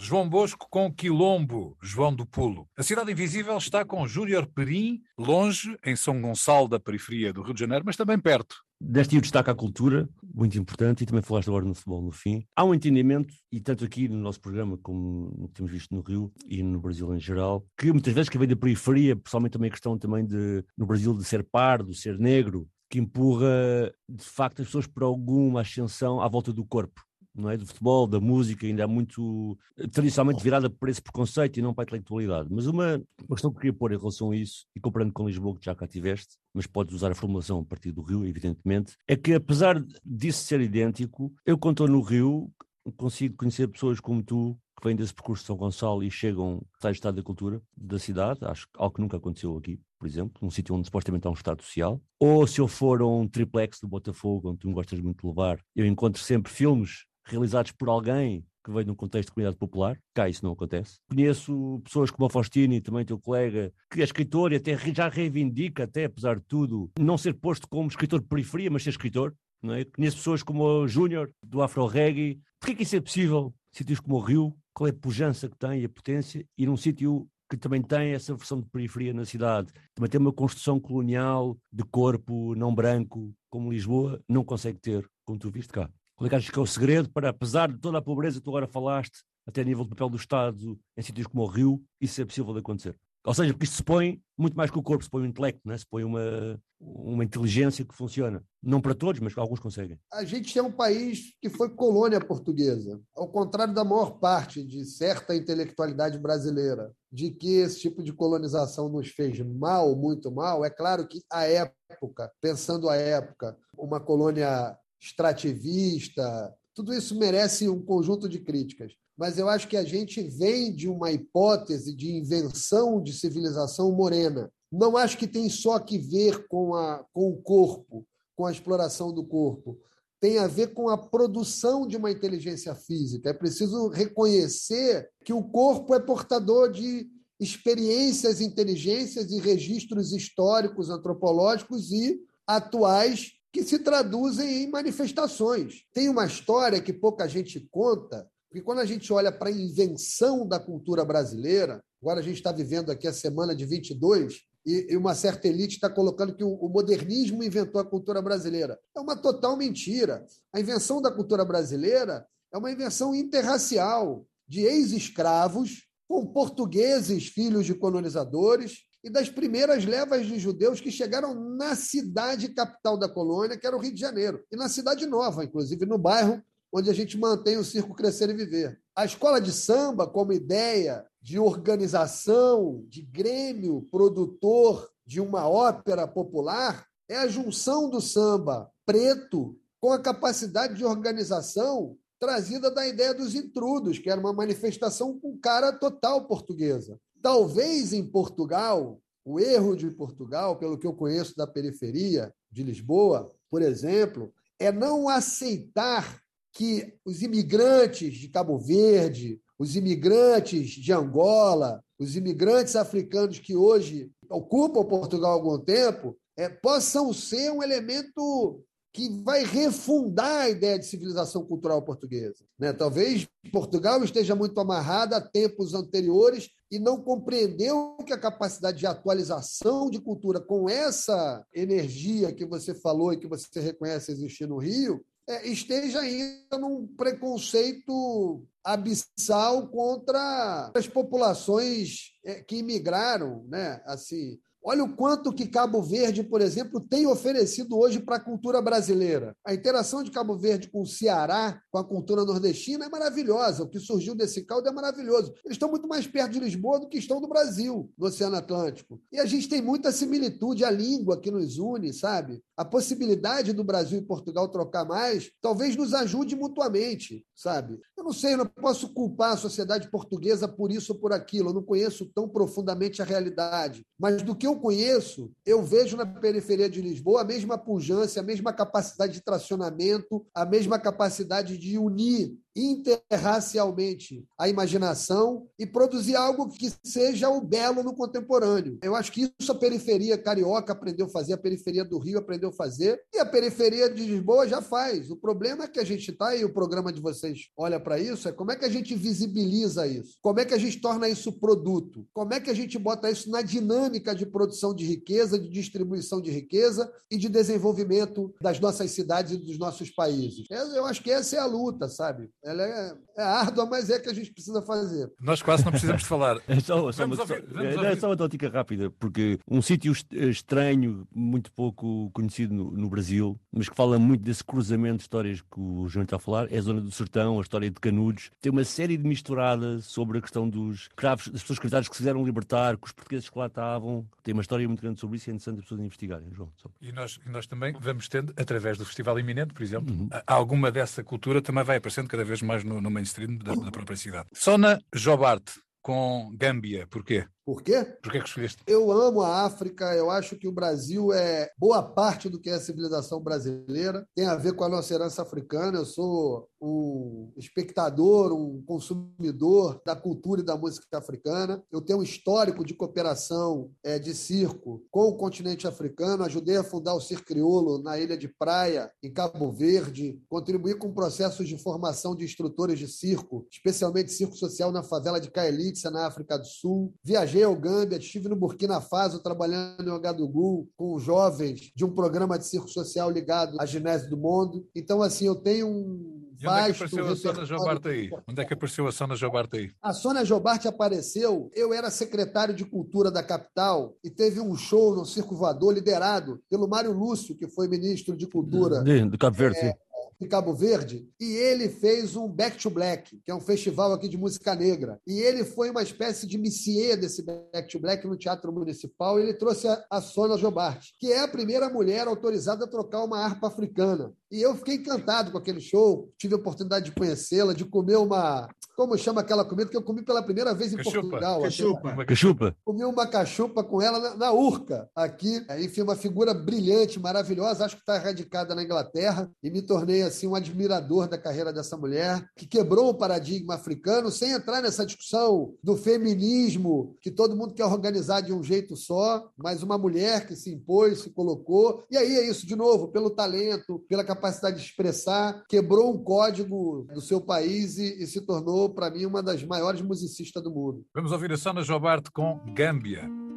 João 0.00 0.28
Bosco 0.28 0.68
com 0.70 0.92
Quilombo, 0.94 1.76
João 1.82 2.14
do 2.14 2.24
Pulo. 2.24 2.68
A 2.76 2.84
Cidade 2.84 3.10
Invisível 3.10 3.58
está 3.58 3.84
com 3.84 4.06
Júnior 4.06 4.46
Perim, 4.46 5.02
longe, 5.18 5.76
em 5.84 5.96
São 5.96 6.22
Gonçalo, 6.22 6.68
da 6.68 6.78
periferia 6.78 7.32
do 7.32 7.42
Rio 7.42 7.52
de 7.52 7.58
Janeiro, 7.58 7.84
mas 7.84 7.96
também 7.96 8.16
perto. 8.16 8.56
Deste 8.80 9.18
o 9.18 9.20
destaque 9.20 9.50
à 9.50 9.54
cultura, 9.56 10.08
muito 10.22 10.56
importante, 10.56 11.02
e 11.02 11.06
também 11.06 11.20
falaste 11.20 11.48
agora 11.48 11.64
no 11.64 11.74
futebol 11.74 12.00
no 12.00 12.12
fim. 12.12 12.46
Há 12.54 12.64
um 12.64 12.72
entendimento, 12.72 13.34
e 13.50 13.60
tanto 13.60 13.84
aqui 13.84 14.08
no 14.08 14.18
nosso 14.18 14.40
programa 14.40 14.78
como 14.78 15.34
no 15.36 15.48
que 15.48 15.54
temos 15.54 15.72
visto 15.72 15.92
no 15.92 16.00
Rio 16.00 16.32
e 16.46 16.62
no 16.62 16.80
Brasil 16.80 17.12
em 17.12 17.18
geral, 17.18 17.66
que 17.76 17.90
muitas 17.90 18.14
vezes 18.14 18.28
que 18.28 18.38
vem 18.38 18.46
da 18.46 18.54
periferia, 18.54 19.16
principalmente 19.16 19.52
também 19.52 19.68
a 19.68 19.72
questão 19.72 19.98
também 19.98 20.24
de, 20.24 20.64
no 20.76 20.86
Brasil 20.86 21.12
de 21.12 21.24
ser 21.24 21.42
pardo, 21.42 21.92
ser 21.92 22.16
negro, 22.20 22.68
que 22.88 23.00
empurra 23.00 23.92
de 24.08 24.24
facto 24.24 24.62
as 24.62 24.68
pessoas 24.68 24.86
para 24.86 25.04
alguma 25.04 25.62
ascensão 25.62 26.20
à 26.20 26.28
volta 26.28 26.52
do 26.52 26.64
corpo 26.64 27.07
não 27.38 27.50
é? 27.50 27.56
do 27.56 27.66
futebol, 27.66 28.06
da 28.06 28.20
música, 28.20 28.66
ainda 28.66 28.82
é 28.82 28.86
muito 28.86 29.58
tradicionalmente 29.92 30.42
virada 30.42 30.68
por 30.68 30.88
esse 30.88 31.00
preconceito 31.00 31.58
e 31.58 31.62
não 31.62 31.72
para 31.72 31.84
a 31.84 31.86
intelectualidade. 31.86 32.48
Mas 32.50 32.66
uma, 32.66 32.96
uma 33.26 33.36
questão 33.36 33.50
que 33.50 33.56
eu 33.56 33.60
queria 33.60 33.72
pôr 33.72 33.92
em 33.92 33.98
relação 33.98 34.30
a 34.30 34.36
isso, 34.36 34.66
e 34.74 34.80
comparando 34.80 35.12
com 35.12 35.26
Lisboa, 35.26 35.56
que 35.58 35.64
já 35.64 35.74
cá 35.74 35.86
tiveste, 35.86 36.36
mas 36.52 36.66
podes 36.66 36.94
usar 36.94 37.10
a 37.10 37.14
formulação 37.14 37.60
a 37.60 37.64
partir 37.64 37.92
do 37.92 38.02
Rio, 38.02 38.26
evidentemente, 38.26 38.96
é 39.06 39.16
que 39.16 39.34
apesar 39.34 39.82
disso 40.04 40.44
ser 40.44 40.60
idêntico, 40.60 41.32
eu 41.46 41.56
quando 41.56 41.84
estou 41.84 41.88
no 41.88 42.00
Rio 42.00 42.50
consigo 42.96 43.36
conhecer 43.36 43.68
pessoas 43.68 44.00
como 44.00 44.22
tu, 44.22 44.58
que 44.76 44.86
vêm 44.86 44.96
desse 44.96 45.12
percurso 45.12 45.42
de 45.42 45.46
São 45.48 45.56
Gonçalo 45.56 46.02
e 46.02 46.10
chegam 46.10 46.62
ao 46.82 46.90
estado 46.90 47.16
da 47.16 47.22
cultura 47.22 47.60
da 47.76 47.98
cidade, 47.98 48.44
acho 48.44 48.66
algo 48.76 48.94
que 48.94 49.00
nunca 49.00 49.16
aconteceu 49.16 49.56
aqui, 49.56 49.80
por 49.98 50.06
exemplo, 50.06 50.38
num 50.40 50.50
sítio 50.50 50.74
onde 50.74 50.86
supostamente 50.86 51.26
há 51.26 51.30
um 51.30 51.34
estado 51.34 51.62
social, 51.62 52.00
ou 52.18 52.46
se 52.46 52.60
eu 52.60 52.68
for 52.68 53.00
a 53.00 53.06
um 53.06 53.26
triplex 53.26 53.80
do 53.80 53.88
Botafogo, 53.88 54.50
onde 54.50 54.58
tu 54.58 54.70
gostas 54.70 55.00
muito 55.00 55.22
de 55.22 55.26
levar, 55.26 55.60
eu 55.74 55.84
encontro 55.84 56.22
sempre 56.22 56.52
filmes 56.52 57.06
realizados 57.28 57.72
por 57.72 57.88
alguém 57.88 58.44
que 58.64 58.72
veio 58.72 58.84
de 58.84 58.90
um 58.90 58.94
contexto 58.94 59.28
de 59.28 59.34
comunidade 59.34 59.56
popular, 59.56 59.98
cá 60.14 60.28
isso 60.28 60.44
não 60.44 60.52
acontece. 60.52 60.98
Conheço 61.08 61.80
pessoas 61.84 62.10
como 62.10 62.26
a 62.26 62.30
Faustini, 62.30 62.80
também 62.80 63.04
teu 63.04 63.18
colega, 63.18 63.72
que 63.90 64.00
é 64.00 64.04
escritor 64.04 64.52
e 64.52 64.56
até 64.56 64.76
já 64.94 65.08
reivindica, 65.08 65.84
até 65.84 66.04
apesar 66.04 66.36
de 66.36 66.44
tudo, 66.46 66.90
não 66.98 67.16
ser 67.16 67.34
posto 67.34 67.66
como 67.68 67.88
escritor 67.88 68.20
de 68.20 68.26
periferia, 68.26 68.70
mas 68.70 68.82
ser 68.82 68.90
escritor, 68.90 69.34
não 69.62 69.74
é? 69.74 69.84
Conheço 69.84 70.18
pessoas 70.18 70.42
como 70.42 70.62
o 70.62 70.88
Júnior, 70.88 71.30
do 71.42 71.62
Afro 71.62 71.86
Reggae. 71.86 72.40
Porquê 72.60 72.74
que 72.74 72.82
isso 72.82 72.96
é 72.96 73.00
possível? 73.00 73.54
Sítios 73.72 74.00
como 74.00 74.16
o 74.16 74.20
Rio, 74.20 74.54
qual 74.74 74.88
é 74.88 74.90
a 74.90 74.94
pujança 74.94 75.48
que 75.48 75.56
tem 75.56 75.80
e 75.80 75.84
a 75.84 75.88
potência, 75.88 76.44
e 76.56 76.66
num 76.66 76.76
sítio 76.76 77.28
que 77.50 77.56
também 77.56 77.80
tem 77.80 78.12
essa 78.12 78.34
versão 78.34 78.60
de 78.60 78.66
periferia 78.66 79.14
na 79.14 79.24
cidade, 79.24 79.72
também 79.94 80.10
tem 80.10 80.20
uma 80.20 80.32
construção 80.32 80.78
colonial 80.78 81.56
de 81.72 81.82
corpo 81.84 82.54
não 82.54 82.74
branco, 82.74 83.34
como 83.48 83.72
Lisboa 83.72 84.22
não 84.28 84.44
consegue 84.44 84.78
ter, 84.78 85.08
como 85.24 85.38
tu 85.38 85.50
viste 85.50 85.72
cá. 85.72 85.90
Qual 86.18 86.26
é 86.26 86.30
que 86.30 86.34
achas 86.34 86.50
que 86.50 86.58
é 86.58 86.62
o 86.62 86.66
segredo 86.66 87.08
para, 87.12 87.28
apesar 87.28 87.70
de 87.70 87.78
toda 87.78 87.98
a 87.98 88.02
pobreza 88.02 88.38
que 88.38 88.44
tu 88.44 88.50
agora 88.50 88.66
falaste, 88.66 89.22
até 89.46 89.60
a 89.60 89.64
nível 89.64 89.84
do 89.84 89.90
papel 89.90 90.08
do 90.08 90.16
Estado 90.16 90.76
em 90.96 91.00
sítios 91.00 91.28
como 91.28 91.44
o 91.44 91.46
Rio, 91.46 91.80
isso 92.00 92.20
é 92.20 92.24
possível 92.24 92.52
de 92.52 92.58
acontecer? 92.58 92.96
Ou 93.24 93.32
seja, 93.32 93.52
porque 93.52 93.66
isto 93.66 93.76
se 93.76 93.84
põe 93.84 94.20
muito 94.36 94.56
mais 94.56 94.68
que 94.68 94.78
o 94.78 94.82
corpo, 94.82 95.04
se 95.04 95.10
põe 95.10 95.22
o 95.22 95.26
intelecto, 95.26 95.60
né? 95.64 95.78
se 95.78 95.86
põe 95.86 96.02
uma, 96.02 96.60
uma 96.80 97.22
inteligência 97.22 97.84
que 97.84 97.94
funciona. 97.94 98.42
Não 98.60 98.80
para 98.80 98.96
todos, 98.96 99.20
mas 99.20 99.36
alguns 99.38 99.60
conseguem. 99.60 99.96
A 100.12 100.24
gente 100.24 100.58
é 100.58 100.62
um 100.62 100.72
país 100.72 101.34
que 101.40 101.48
foi 101.48 101.68
colônia 101.68 102.20
portuguesa, 102.20 103.00
ao 103.14 103.28
contrário 103.28 103.72
da 103.72 103.84
maior 103.84 104.18
parte 104.18 104.64
de 104.64 104.84
certa 104.84 105.36
intelectualidade 105.36 106.18
brasileira, 106.18 106.90
de 107.12 107.30
que 107.30 107.58
esse 107.58 107.78
tipo 107.78 108.02
de 108.02 108.12
colonização 108.12 108.88
nos 108.88 109.08
fez 109.08 109.38
mal, 109.38 109.94
muito 109.94 110.32
mal. 110.32 110.64
É 110.64 110.70
claro 110.70 111.06
que 111.06 111.22
a 111.30 111.44
época, 111.44 112.32
pensando 112.40 112.88
a 112.88 112.96
época, 112.96 113.56
uma 113.76 114.00
colônia 114.00 114.76
extrativista, 115.00 116.54
tudo 116.74 116.94
isso 116.94 117.14
merece 117.16 117.68
um 117.68 117.82
conjunto 117.82 118.28
de 118.28 118.38
críticas. 118.38 118.92
Mas 119.16 119.36
eu 119.36 119.48
acho 119.48 119.66
que 119.66 119.76
a 119.76 119.82
gente 119.82 120.22
vem 120.22 120.72
de 120.72 120.88
uma 120.88 121.10
hipótese 121.10 121.92
de 121.92 122.12
invenção 122.12 123.02
de 123.02 123.12
civilização 123.12 123.90
morena. 123.90 124.48
Não 124.70 124.96
acho 124.96 125.18
que 125.18 125.26
tem 125.26 125.48
só 125.48 125.78
que 125.80 125.98
ver 125.98 126.46
com, 126.46 126.74
a, 126.74 127.04
com 127.12 127.30
o 127.30 127.36
corpo, 127.36 128.06
com 128.36 128.46
a 128.46 128.52
exploração 128.52 129.12
do 129.12 129.24
corpo. 129.24 129.76
Tem 130.20 130.38
a 130.38 130.46
ver 130.46 130.68
com 130.68 130.88
a 130.88 130.96
produção 130.96 131.84
de 131.84 131.96
uma 131.96 132.12
inteligência 132.12 132.74
física. 132.76 133.30
É 133.30 133.32
preciso 133.32 133.88
reconhecer 133.88 135.08
que 135.24 135.32
o 135.32 135.42
corpo 135.42 135.94
é 135.94 136.00
portador 136.00 136.70
de 136.70 137.08
experiências, 137.40 138.40
inteligências 138.40 139.32
e 139.32 139.40
registros 139.40 140.12
históricos, 140.12 140.90
antropológicos 140.90 141.90
e 141.90 142.20
atuais 142.46 143.32
que 143.52 143.64
se 143.64 143.78
traduzem 143.78 144.64
em 144.64 144.70
manifestações. 144.70 145.84
Tem 145.92 146.08
uma 146.08 146.26
história 146.26 146.80
que 146.80 146.92
pouca 146.92 147.26
gente 147.26 147.60
conta, 147.70 148.28
porque 148.48 148.64
quando 148.64 148.80
a 148.80 148.84
gente 148.84 149.12
olha 149.12 149.32
para 149.32 149.48
a 149.48 149.52
invenção 149.52 150.46
da 150.46 150.58
cultura 150.58 151.04
brasileira, 151.04 151.82
agora 152.02 152.20
a 152.20 152.22
gente 152.22 152.36
está 152.36 152.52
vivendo 152.52 152.90
aqui 152.90 153.06
a 153.06 153.12
semana 153.12 153.54
de 153.54 153.64
22, 153.64 154.48
e, 154.66 154.94
uma 154.96 155.14
certa 155.14 155.48
elite 155.48 155.76
está 155.76 155.88
colocando 155.88 156.34
que 156.34 156.44
o, 156.44 156.68
modernismo 156.68 157.42
inventou 157.42 157.80
a 157.80 157.84
cultura 157.84 158.20
brasileira. 158.20 158.78
É 158.94 159.00
uma 159.00 159.16
total 159.16 159.56
mentira. 159.56 160.26
A 160.52 160.60
invenção 160.60 161.00
da 161.00 161.10
cultura 161.10 161.44
brasileira 161.44 162.26
é 162.52 162.58
uma 162.58 162.70
invenção 162.70 163.14
interracial 163.14 164.26
de 164.46 164.60
ex-escravos 164.60 165.86
com 166.06 166.26
portugueses, 166.26 167.28
filhos 167.28 167.66
de 167.66 167.74
colonizadores, 167.74 168.84
e 169.08 169.10
das 169.10 169.30
primeiras 169.30 169.86
levas 169.86 170.26
de 170.26 170.38
judeus 170.38 170.82
que 170.82 170.90
chegaram 170.90 171.34
na 171.34 171.74
cidade 171.74 172.50
capital 172.50 172.98
da 172.98 173.08
colônia, 173.08 173.56
que 173.56 173.66
era 173.66 173.74
o 173.74 173.80
Rio 173.80 173.94
de 173.94 174.00
Janeiro, 174.00 174.44
e 174.52 174.56
na 174.56 174.68
cidade 174.68 175.06
nova, 175.06 175.42
inclusive 175.42 175.86
no 175.86 175.96
bairro 175.96 176.42
onde 176.70 176.90
a 176.90 176.92
gente 176.92 177.16
mantém 177.16 177.56
o 177.56 177.64
circo 177.64 177.94
crescer 177.94 178.28
e 178.28 178.34
viver. 178.34 178.78
A 178.94 179.06
escola 179.06 179.40
de 179.40 179.50
samba, 179.50 180.06
como 180.06 180.34
ideia 180.34 181.06
de 181.22 181.38
organização, 181.38 182.84
de 182.86 183.00
grêmio 183.00 183.88
produtor 183.90 184.90
de 185.06 185.18
uma 185.18 185.48
ópera 185.48 186.06
popular, 186.06 186.86
é 187.08 187.16
a 187.16 187.26
junção 187.26 187.88
do 187.88 188.02
samba 188.02 188.70
preto 188.84 189.58
com 189.80 189.90
a 189.90 189.98
capacidade 189.98 190.74
de 190.74 190.84
organização 190.84 191.96
trazida 192.20 192.70
da 192.70 192.86
ideia 192.86 193.14
dos 193.14 193.34
intrudos, 193.34 193.98
que 193.98 194.10
era 194.10 194.20
uma 194.20 194.34
manifestação 194.34 195.18
com 195.18 195.38
cara 195.38 195.72
total 195.72 196.26
portuguesa. 196.26 197.00
Talvez 197.22 197.92
em 197.92 198.04
Portugal, 198.04 199.00
o 199.24 199.38
erro 199.38 199.76
de 199.76 199.90
Portugal, 199.90 200.56
pelo 200.56 200.78
que 200.78 200.86
eu 200.86 200.94
conheço 200.94 201.36
da 201.36 201.46
periferia 201.46 202.32
de 202.50 202.62
Lisboa, 202.62 203.32
por 203.50 203.62
exemplo, 203.62 204.32
é 204.58 204.72
não 204.72 205.08
aceitar 205.08 206.20
que 206.52 206.94
os 207.04 207.22
imigrantes 207.22 208.14
de 208.14 208.28
Cabo 208.28 208.58
Verde, 208.58 209.40
os 209.58 209.76
imigrantes 209.76 210.70
de 210.70 210.92
Angola, 210.92 211.82
os 211.98 212.16
imigrantes 212.16 212.76
africanos 212.76 213.38
que 213.38 213.56
hoje 213.56 214.10
ocupam 214.30 214.84
Portugal 214.84 215.30
há 215.30 215.34
algum 215.34 215.58
tempo, 215.58 216.16
é, 216.36 216.48
possam 216.48 217.12
ser 217.12 217.50
um 217.50 217.62
elemento 217.62 218.62
que 218.92 219.08
vai 219.22 219.44
refundar 219.44 220.42
a 220.42 220.50
ideia 220.50 220.78
de 220.78 220.86
civilização 220.86 221.44
cultural 221.44 221.82
portuguesa. 221.82 222.44
Né? 222.58 222.72
Talvez 222.72 223.28
Portugal 223.52 224.02
esteja 224.02 224.34
muito 224.34 224.58
amarrada 224.58 225.16
a 225.16 225.20
tempos 225.20 225.74
anteriores 225.74 226.48
e 226.70 226.78
não 226.78 227.00
compreendeu 227.00 227.96
que 228.06 228.12
a 228.12 228.18
capacidade 228.18 228.78
de 228.78 228.86
atualização 228.86 229.90
de 229.90 230.00
cultura 230.00 230.40
com 230.40 230.68
essa 230.68 231.44
energia 231.54 232.32
que 232.32 232.44
você 232.44 232.74
falou 232.74 233.12
e 233.12 233.18
que 233.18 233.26
você 233.26 233.60
reconhece 233.60 234.12
existir 234.12 234.46
no 234.46 234.58
Rio 234.58 235.04
é, 235.28 235.46
esteja 235.46 236.00
ainda 236.00 236.58
num 236.58 236.86
preconceito 236.86 238.42
abissal 238.64 239.68
contra 239.68 240.70
as 240.74 240.86
populações 240.86 242.12
é, 242.24 242.42
que 242.42 242.56
imigraram, 242.56 243.44
né? 243.46 243.82
Assim, 243.84 244.38
Olha 244.70 244.84
o 244.84 244.94
quanto 244.94 245.32
que 245.32 245.46
Cabo 245.46 245.80
Verde, 245.80 246.22
por 246.22 246.42
exemplo, 246.42 246.78
tem 246.78 247.06
oferecido 247.06 247.78
hoje 247.78 248.00
para 248.00 248.16
a 248.16 248.20
cultura 248.20 248.60
brasileira. 248.60 249.34
A 249.42 249.54
interação 249.54 250.02
de 250.02 250.10
Cabo 250.10 250.36
Verde 250.36 250.68
com 250.68 250.82
o 250.82 250.86
Ceará, 250.86 251.58
com 251.70 251.78
a 251.78 251.84
cultura 251.84 252.22
nordestina, 252.22 252.84
é 252.84 252.88
maravilhosa. 252.90 253.62
O 253.62 253.68
que 253.70 253.80
surgiu 253.80 254.14
desse 254.14 254.44
caldo 254.44 254.68
é 254.68 254.70
maravilhoso. 254.70 255.32
Eles 255.42 255.54
estão 255.54 255.70
muito 255.70 255.88
mais 255.88 256.06
perto 256.06 256.32
de 256.32 256.40
Lisboa 256.40 256.80
do 256.80 256.86
que 256.86 256.98
estão 256.98 257.18
do 257.18 257.26
Brasil, 257.26 257.90
no 257.96 258.08
Oceano 258.08 258.36
Atlântico. 258.36 259.00
E 259.10 259.18
a 259.18 259.24
gente 259.24 259.48
tem 259.48 259.62
muita 259.62 259.90
similitude, 259.90 260.66
a 260.66 260.70
língua 260.70 261.18
que 261.18 261.30
nos 261.30 261.56
une, 261.56 261.90
sabe? 261.94 262.42
A 262.54 262.62
possibilidade 262.62 263.54
do 263.54 263.64
Brasil 263.64 263.98
e 263.98 264.04
Portugal 264.04 264.48
trocar 264.48 264.84
mais 264.84 265.30
talvez 265.40 265.76
nos 265.76 265.94
ajude 265.94 266.36
mutuamente, 266.36 267.24
sabe? 267.34 267.80
Eu 267.96 268.04
não 268.04 268.12
sei, 268.12 268.34
eu 268.34 268.38
não 268.38 268.46
posso 268.46 268.92
culpar 268.92 269.32
a 269.32 269.36
sociedade 269.38 269.90
portuguesa 269.90 270.46
por 270.46 270.70
isso 270.70 270.92
ou 270.92 270.98
por 270.98 271.10
aquilo. 271.10 271.48
Eu 271.48 271.54
não 271.54 271.62
conheço 271.62 272.04
tão 272.14 272.28
profundamente 272.28 273.00
a 273.00 273.04
realidade. 273.06 273.82
Mas 273.98 274.20
do 274.20 274.36
que 274.36 274.46
eu 274.46 274.57
conheço, 274.58 275.30
eu 275.44 275.62
vejo 275.62 275.96
na 275.96 276.04
periferia 276.04 276.68
de 276.68 276.82
Lisboa 276.82 277.22
a 277.22 277.24
mesma 277.24 277.56
pujança, 277.56 278.20
a 278.20 278.22
mesma 278.22 278.52
capacidade 278.52 279.14
de 279.14 279.20
tracionamento, 279.20 280.26
a 280.34 280.44
mesma 280.44 280.78
capacidade 280.78 281.56
de 281.56 281.78
unir 281.78 282.36
interracialmente 282.58 284.26
a 284.36 284.48
imaginação 284.48 285.46
e 285.58 285.64
produzir 285.64 286.16
algo 286.16 286.48
que 286.48 286.72
seja 286.84 287.28
o 287.28 287.40
belo 287.40 287.82
no 287.82 287.94
contemporâneo. 287.94 288.78
Eu 288.82 288.96
acho 288.96 289.12
que 289.12 289.32
isso 289.38 289.52
a 289.52 289.54
periferia 289.54 290.18
carioca 290.18 290.72
aprendeu 290.72 291.06
a 291.06 291.10
fazer, 291.10 291.34
a 291.34 291.38
periferia 291.38 291.84
do 291.84 291.98
Rio 291.98 292.18
aprendeu 292.18 292.48
a 292.48 292.52
fazer 292.52 293.00
e 293.14 293.18
a 293.18 293.26
periferia 293.26 293.88
de 293.88 294.04
Lisboa 294.04 294.48
já 294.48 294.60
faz. 294.60 295.10
O 295.10 295.16
problema 295.16 295.64
é 295.64 295.68
que 295.68 295.78
a 295.78 295.84
gente 295.84 296.10
está 296.10 296.34
e 296.34 296.44
o 296.44 296.52
programa 296.52 296.92
de 296.92 297.00
vocês 297.00 297.48
olha 297.56 297.78
para 297.78 297.98
isso 297.98 298.28
é 298.28 298.32
como 298.32 298.52
é 298.52 298.56
que 298.56 298.64
a 298.64 298.68
gente 298.68 298.94
visibiliza 298.94 299.86
isso, 299.86 300.16
como 300.20 300.40
é 300.40 300.44
que 300.44 300.54
a 300.54 300.58
gente 300.58 300.80
torna 300.80 301.08
isso 301.08 301.32
produto, 301.32 302.06
como 302.12 302.34
é 302.34 302.40
que 302.40 302.50
a 302.50 302.54
gente 302.54 302.78
bota 302.78 303.10
isso 303.10 303.30
na 303.30 303.42
dinâmica 303.42 304.14
de 304.14 304.26
produção 304.26 304.74
de 304.74 304.84
riqueza, 304.84 305.38
de 305.38 305.48
distribuição 305.48 306.20
de 306.20 306.30
riqueza 306.30 306.90
e 307.10 307.16
de 307.16 307.28
desenvolvimento 307.28 308.34
das 308.40 308.58
nossas 308.58 308.90
cidades 308.90 309.32
e 309.32 309.36
dos 309.36 309.58
nossos 309.58 309.90
países. 309.90 310.46
Eu 310.50 310.86
acho 310.86 311.02
que 311.02 311.10
essa 311.10 311.36
é 311.36 311.38
a 311.38 311.46
luta, 311.46 311.88
sabe? 311.88 312.30
Ela 312.48 312.62
é, 312.62 312.94
é 313.18 313.22
árdua, 313.22 313.66
mas 313.66 313.90
é 313.90 313.98
que 313.98 314.08
a 314.08 314.14
gente 314.14 314.32
precisa 314.32 314.62
fazer. 314.62 315.10
Nós 315.20 315.42
quase 315.42 315.64
não 315.64 315.72
precisamos 315.72 316.02
de 316.02 316.08
falar. 316.08 316.38
É 316.48 316.60
só, 316.60 316.90
só, 316.92 317.04
uma, 317.04 317.20
ouvir, 317.20 317.44
só, 317.74 317.84
é, 317.84 317.96
só 317.96 318.06
uma 318.08 318.16
tótica 318.16 318.48
rápida, 318.48 318.90
porque 318.90 319.38
um 319.46 319.60
sítio 319.60 319.92
estranho, 320.10 321.06
muito 321.14 321.52
pouco 321.52 322.10
conhecido 322.12 322.54
no, 322.54 322.70
no, 322.70 322.88
Brasil, 322.88 323.38
mas 323.52 323.68
que 323.68 323.76
fala 323.76 323.98
muito 323.98 324.22
desse 324.22 324.42
cruzamento 324.42 324.96
de 324.96 325.02
histórias 325.02 325.40
que 325.42 325.60
o 325.60 325.86
João 325.88 326.04
está 326.04 326.16
a 326.16 326.18
falar, 326.18 326.50
é 326.50 326.56
a 326.56 326.60
Zona 326.60 326.80
do 326.80 326.90
Sertão, 326.90 327.38
a 327.38 327.42
história 327.42 327.70
de 327.70 327.78
Canudos. 327.78 328.30
Tem 328.40 328.50
uma 328.50 328.64
série 328.64 328.96
de 328.96 329.06
misturadas 329.06 329.84
sobre 329.84 330.18
a 330.18 330.22
questão 330.22 330.48
dos 330.48 330.88
cravos, 330.96 331.28
das 331.28 331.42
pessoas 331.42 331.58
que 331.58 331.68
se 331.68 331.90
quiseram 331.90 332.24
libertar, 332.24 332.76
com 332.76 332.86
os 332.86 332.92
portugueses 332.92 333.28
que 333.28 333.38
lá 333.38 333.46
estavam. 333.46 334.06
Tem 334.22 334.32
uma 334.32 334.42
história 334.42 334.66
muito 334.66 334.80
grande 334.80 335.00
sobre 335.00 335.16
isso 335.16 335.28
e 335.28 335.32
é 335.32 335.34
interessante 335.34 335.58
as 335.58 335.64
pessoas 335.64 335.80
investigarem, 335.80 336.28
João. 336.32 336.50
Só. 336.56 336.70
E 336.80 336.92
nós, 336.92 337.20
nós 337.26 337.46
também 337.46 337.74
vamos 337.78 338.08
tendo, 338.08 338.32
através 338.36 338.78
do 338.78 338.84
Festival 338.84 339.18
Iminente, 339.18 339.52
por 339.52 339.62
exemplo, 339.62 339.94
uhum. 339.94 340.08
alguma 340.26 340.70
dessa 340.70 341.02
cultura 341.04 341.42
também 341.42 341.64
vai 341.64 341.76
aparecendo 341.76 342.08
cada 342.08 342.24
vez 342.24 342.27
vez 342.28 342.42
mais 342.42 342.64
no, 342.64 342.80
no 342.80 342.90
mainstream 342.90 343.36
da, 343.38 343.54
da 343.54 343.70
própria 343.70 343.96
cidade. 343.96 344.28
Sona 344.32 344.80
Jobart 344.94 345.50
com 345.82 346.34
Gâmbia, 346.36 346.86
porquê? 346.86 347.26
Por 347.48 347.62
quê? 347.62 347.82
Por 348.02 348.12
que, 348.12 348.20
que 348.20 348.28
escolheste? 348.28 348.62
Eu 348.66 348.92
amo 348.92 349.22
a 349.22 349.46
África, 349.46 349.94
eu 349.94 350.10
acho 350.10 350.36
que 350.36 350.46
o 350.46 350.52
Brasil 350.52 351.14
é 351.14 351.50
boa 351.56 351.82
parte 351.82 352.28
do 352.28 352.38
que 352.38 352.50
é 352.50 352.52
a 352.52 352.60
civilização 352.60 353.22
brasileira, 353.22 354.06
tem 354.14 354.26
a 354.26 354.36
ver 354.36 354.52
com 354.52 354.64
a 354.64 354.68
nossa 354.68 354.92
herança 354.92 355.22
africana. 355.22 355.78
Eu 355.78 355.86
sou 355.86 356.46
um 356.60 357.32
espectador, 357.38 358.34
um 358.34 358.62
consumidor 358.66 359.80
da 359.86 359.96
cultura 359.96 360.42
e 360.42 360.44
da 360.44 360.58
música 360.58 360.98
africana. 360.98 361.62
Eu 361.72 361.80
tenho 361.80 362.00
um 362.00 362.02
histórico 362.02 362.66
de 362.66 362.74
cooperação 362.74 363.70
é, 363.82 363.98
de 363.98 364.14
circo 364.14 364.84
com 364.90 365.08
o 365.08 365.16
continente 365.16 365.66
africano, 365.66 366.24
ajudei 366.24 366.58
a 366.58 366.64
fundar 366.64 366.94
o 366.94 367.00
Circo 367.00 367.24
Crioulo 367.24 367.82
na 367.82 367.98
Ilha 367.98 368.16
de 368.18 368.28
Praia, 368.28 368.90
em 369.02 369.10
Cabo 369.10 369.50
Verde, 369.50 370.20
contribuí 370.28 370.74
com 370.74 370.92
processos 370.92 371.48
de 371.48 371.56
formação 371.56 372.14
de 372.14 372.24
instrutores 372.24 372.78
de 372.78 372.88
circo, 372.88 373.46
especialmente 373.50 374.12
circo 374.12 374.36
social 374.36 374.70
na 374.70 374.82
favela 374.82 375.18
de 375.18 375.30
Kaelitsa, 375.30 375.90
na 375.90 376.06
África 376.06 376.38
do 376.38 376.46
Sul. 376.46 376.92
Viajei 377.02 377.37
ao 377.42 377.56
Gâmbia, 377.56 377.98
estive 377.98 378.28
no 378.28 378.36
Burkina 378.36 378.80
Faso 378.80 379.22
trabalhando 379.22 379.86
em 379.86 379.90
Ouagadougou 379.90 380.68
com 380.76 380.98
jovens 380.98 381.72
de 381.74 381.84
um 381.84 381.90
programa 381.90 382.38
de 382.38 382.46
circo 382.46 382.68
social 382.68 383.10
ligado 383.10 383.60
à 383.60 383.66
Ginésio 383.66 384.10
do 384.10 384.16
Mundo. 384.16 384.66
Então, 384.74 385.02
assim, 385.02 385.26
eu 385.26 385.34
tenho 385.34 385.66
um 385.66 386.18
e 386.40 386.46
onde 386.46 386.60
é 386.60 386.72
que 386.72 386.84
apareceu 386.84 387.08
a 387.08 387.16
Sônia 387.16 387.44
Jobarte 387.44 387.88
aí? 387.88 388.10
Onde 388.28 388.40
é 388.40 388.44
que 388.44 388.54
apareceu 388.54 388.86
a 388.86 388.92
Sônia 388.92 389.16
Jobarte 389.16 389.56
aí? 389.56 389.70
A 389.82 389.92
Sônia 389.92 390.24
Jobarte 390.24 390.68
apareceu, 390.68 391.50
eu 391.52 391.74
era 391.74 391.90
secretário 391.90 392.54
de 392.54 392.64
Cultura 392.64 393.10
da 393.10 393.24
capital 393.24 393.96
e 394.04 394.10
teve 394.10 394.38
um 394.38 394.54
show 394.54 394.94
no 394.94 395.04
Circo 395.04 395.34
Voador 395.34 395.74
liderado 395.74 396.40
pelo 396.48 396.68
Mário 396.68 396.92
Lúcio, 396.92 397.36
que 397.36 397.48
foi 397.48 397.66
ministro 397.66 398.16
de 398.16 398.28
Cultura. 398.28 398.84
De, 398.84 399.04
do 399.04 399.18
Cabo 399.18 399.36
Verde, 399.36 399.58
é, 399.58 399.76
de 400.20 400.26
Cabo 400.26 400.52
Verde, 400.52 401.08
e 401.20 401.36
ele 401.36 401.68
fez 401.68 402.16
um 402.16 402.28
Back 402.28 402.58
to 402.58 402.70
Black, 402.70 403.20
que 403.24 403.30
é 403.30 403.34
um 403.34 403.40
festival 403.40 403.92
aqui 403.92 404.08
de 404.08 404.16
música 404.16 404.54
negra. 404.54 405.00
E 405.06 405.20
ele 405.20 405.44
foi 405.44 405.70
uma 405.70 405.82
espécie 405.82 406.26
de 406.26 406.36
missier 406.36 406.96
desse 406.96 407.22
Back 407.22 407.68
to 407.70 407.78
Black 407.78 408.06
no 408.06 408.16
Teatro 408.16 408.52
Municipal, 408.52 409.18
e 409.18 409.22
ele 409.22 409.34
trouxe 409.34 409.68
a, 409.68 409.84
a 409.90 410.00
Sônia 410.00 410.36
Jobart, 410.36 410.90
que 410.98 411.12
é 411.12 411.20
a 411.20 411.28
primeira 411.28 411.68
mulher 411.68 412.08
autorizada 412.08 412.64
a 412.64 412.68
trocar 412.68 413.04
uma 413.04 413.18
harpa 413.18 413.46
africana. 413.46 414.12
E 414.30 414.42
eu 414.42 414.54
fiquei 414.54 414.74
encantado 414.74 415.32
com 415.32 415.38
aquele 415.38 415.60
show, 415.60 416.12
tive 416.18 416.34
a 416.34 416.36
oportunidade 416.36 416.86
de 416.86 416.92
conhecê-la, 416.92 417.54
de 417.54 417.64
comer 417.64 417.96
uma. 417.96 418.46
Como 418.76 418.96
chama 418.96 419.22
aquela 419.22 419.44
comida 419.44 419.70
que 419.70 419.76
eu 419.76 419.82
comi 419.82 420.02
pela 420.04 420.22
primeira 420.22 420.54
vez 420.54 420.72
em 420.72 420.76
cachupa. 420.76 421.00
Portugal? 421.00 421.42
Cachupa. 421.42 422.04
cachupa. 422.04 422.56
Comi 422.62 422.84
uma 422.84 423.06
cachupa 423.06 423.64
com 423.64 423.80
ela 423.80 423.98
na, 423.98 424.16
na 424.16 424.32
Urca, 424.32 424.88
aqui. 424.94 425.42
Enfim, 425.58 425.80
uma 425.80 425.96
figura 425.96 426.34
brilhante, 426.34 427.00
maravilhosa. 427.00 427.64
Acho 427.64 427.76
que 427.76 427.82
está 427.82 427.98
radicada 427.98 428.54
na 428.54 428.62
Inglaterra. 428.62 429.30
E 429.42 429.50
me 429.50 429.62
tornei 429.62 430.02
assim 430.02 430.26
um 430.26 430.34
admirador 430.34 431.08
da 431.08 431.16
carreira 431.16 431.52
dessa 431.52 431.76
mulher, 431.76 432.24
que 432.36 432.46
quebrou 432.46 432.90
o 432.90 432.94
paradigma 432.94 433.54
africano, 433.54 434.10
sem 434.10 434.32
entrar 434.32 434.60
nessa 434.60 434.84
discussão 434.84 435.54
do 435.62 435.74
feminismo, 435.76 436.96
que 437.00 437.10
todo 437.10 437.34
mundo 437.34 437.54
quer 437.54 437.64
organizar 437.64 438.20
de 438.20 438.32
um 438.32 438.42
jeito 438.42 438.76
só, 438.76 439.28
mas 439.36 439.62
uma 439.62 439.78
mulher 439.78 440.26
que 440.26 440.36
se 440.36 440.52
impôs, 440.52 441.00
se 441.00 441.10
colocou. 441.10 441.84
E 441.90 441.96
aí 441.96 442.16
é 442.16 442.28
isso, 442.28 442.46
de 442.46 442.54
novo, 442.54 442.88
pelo 442.88 443.10
talento, 443.10 443.84
pela 443.88 444.04
capacidade 444.04 444.17
de 444.52 444.60
expressar, 444.60 445.44
quebrou 445.48 445.94
um 445.94 446.02
código 446.02 446.86
do 446.92 447.00
seu 447.00 447.20
país 447.20 447.78
e, 447.78 448.02
e 448.02 448.06
se 448.06 448.20
tornou, 448.20 448.70
para 448.70 448.90
mim, 448.90 449.04
uma 449.06 449.22
das 449.22 449.42
maiores 449.44 449.80
musicistas 449.80 450.42
do 450.42 450.50
mundo. 450.50 450.84
Vamos 450.94 451.12
ouvir 451.12 451.32
a 451.32 451.36
Sona 451.36 451.62
Jobarte 451.62 452.10
com 452.10 452.40
Gâmbia. 452.54 453.27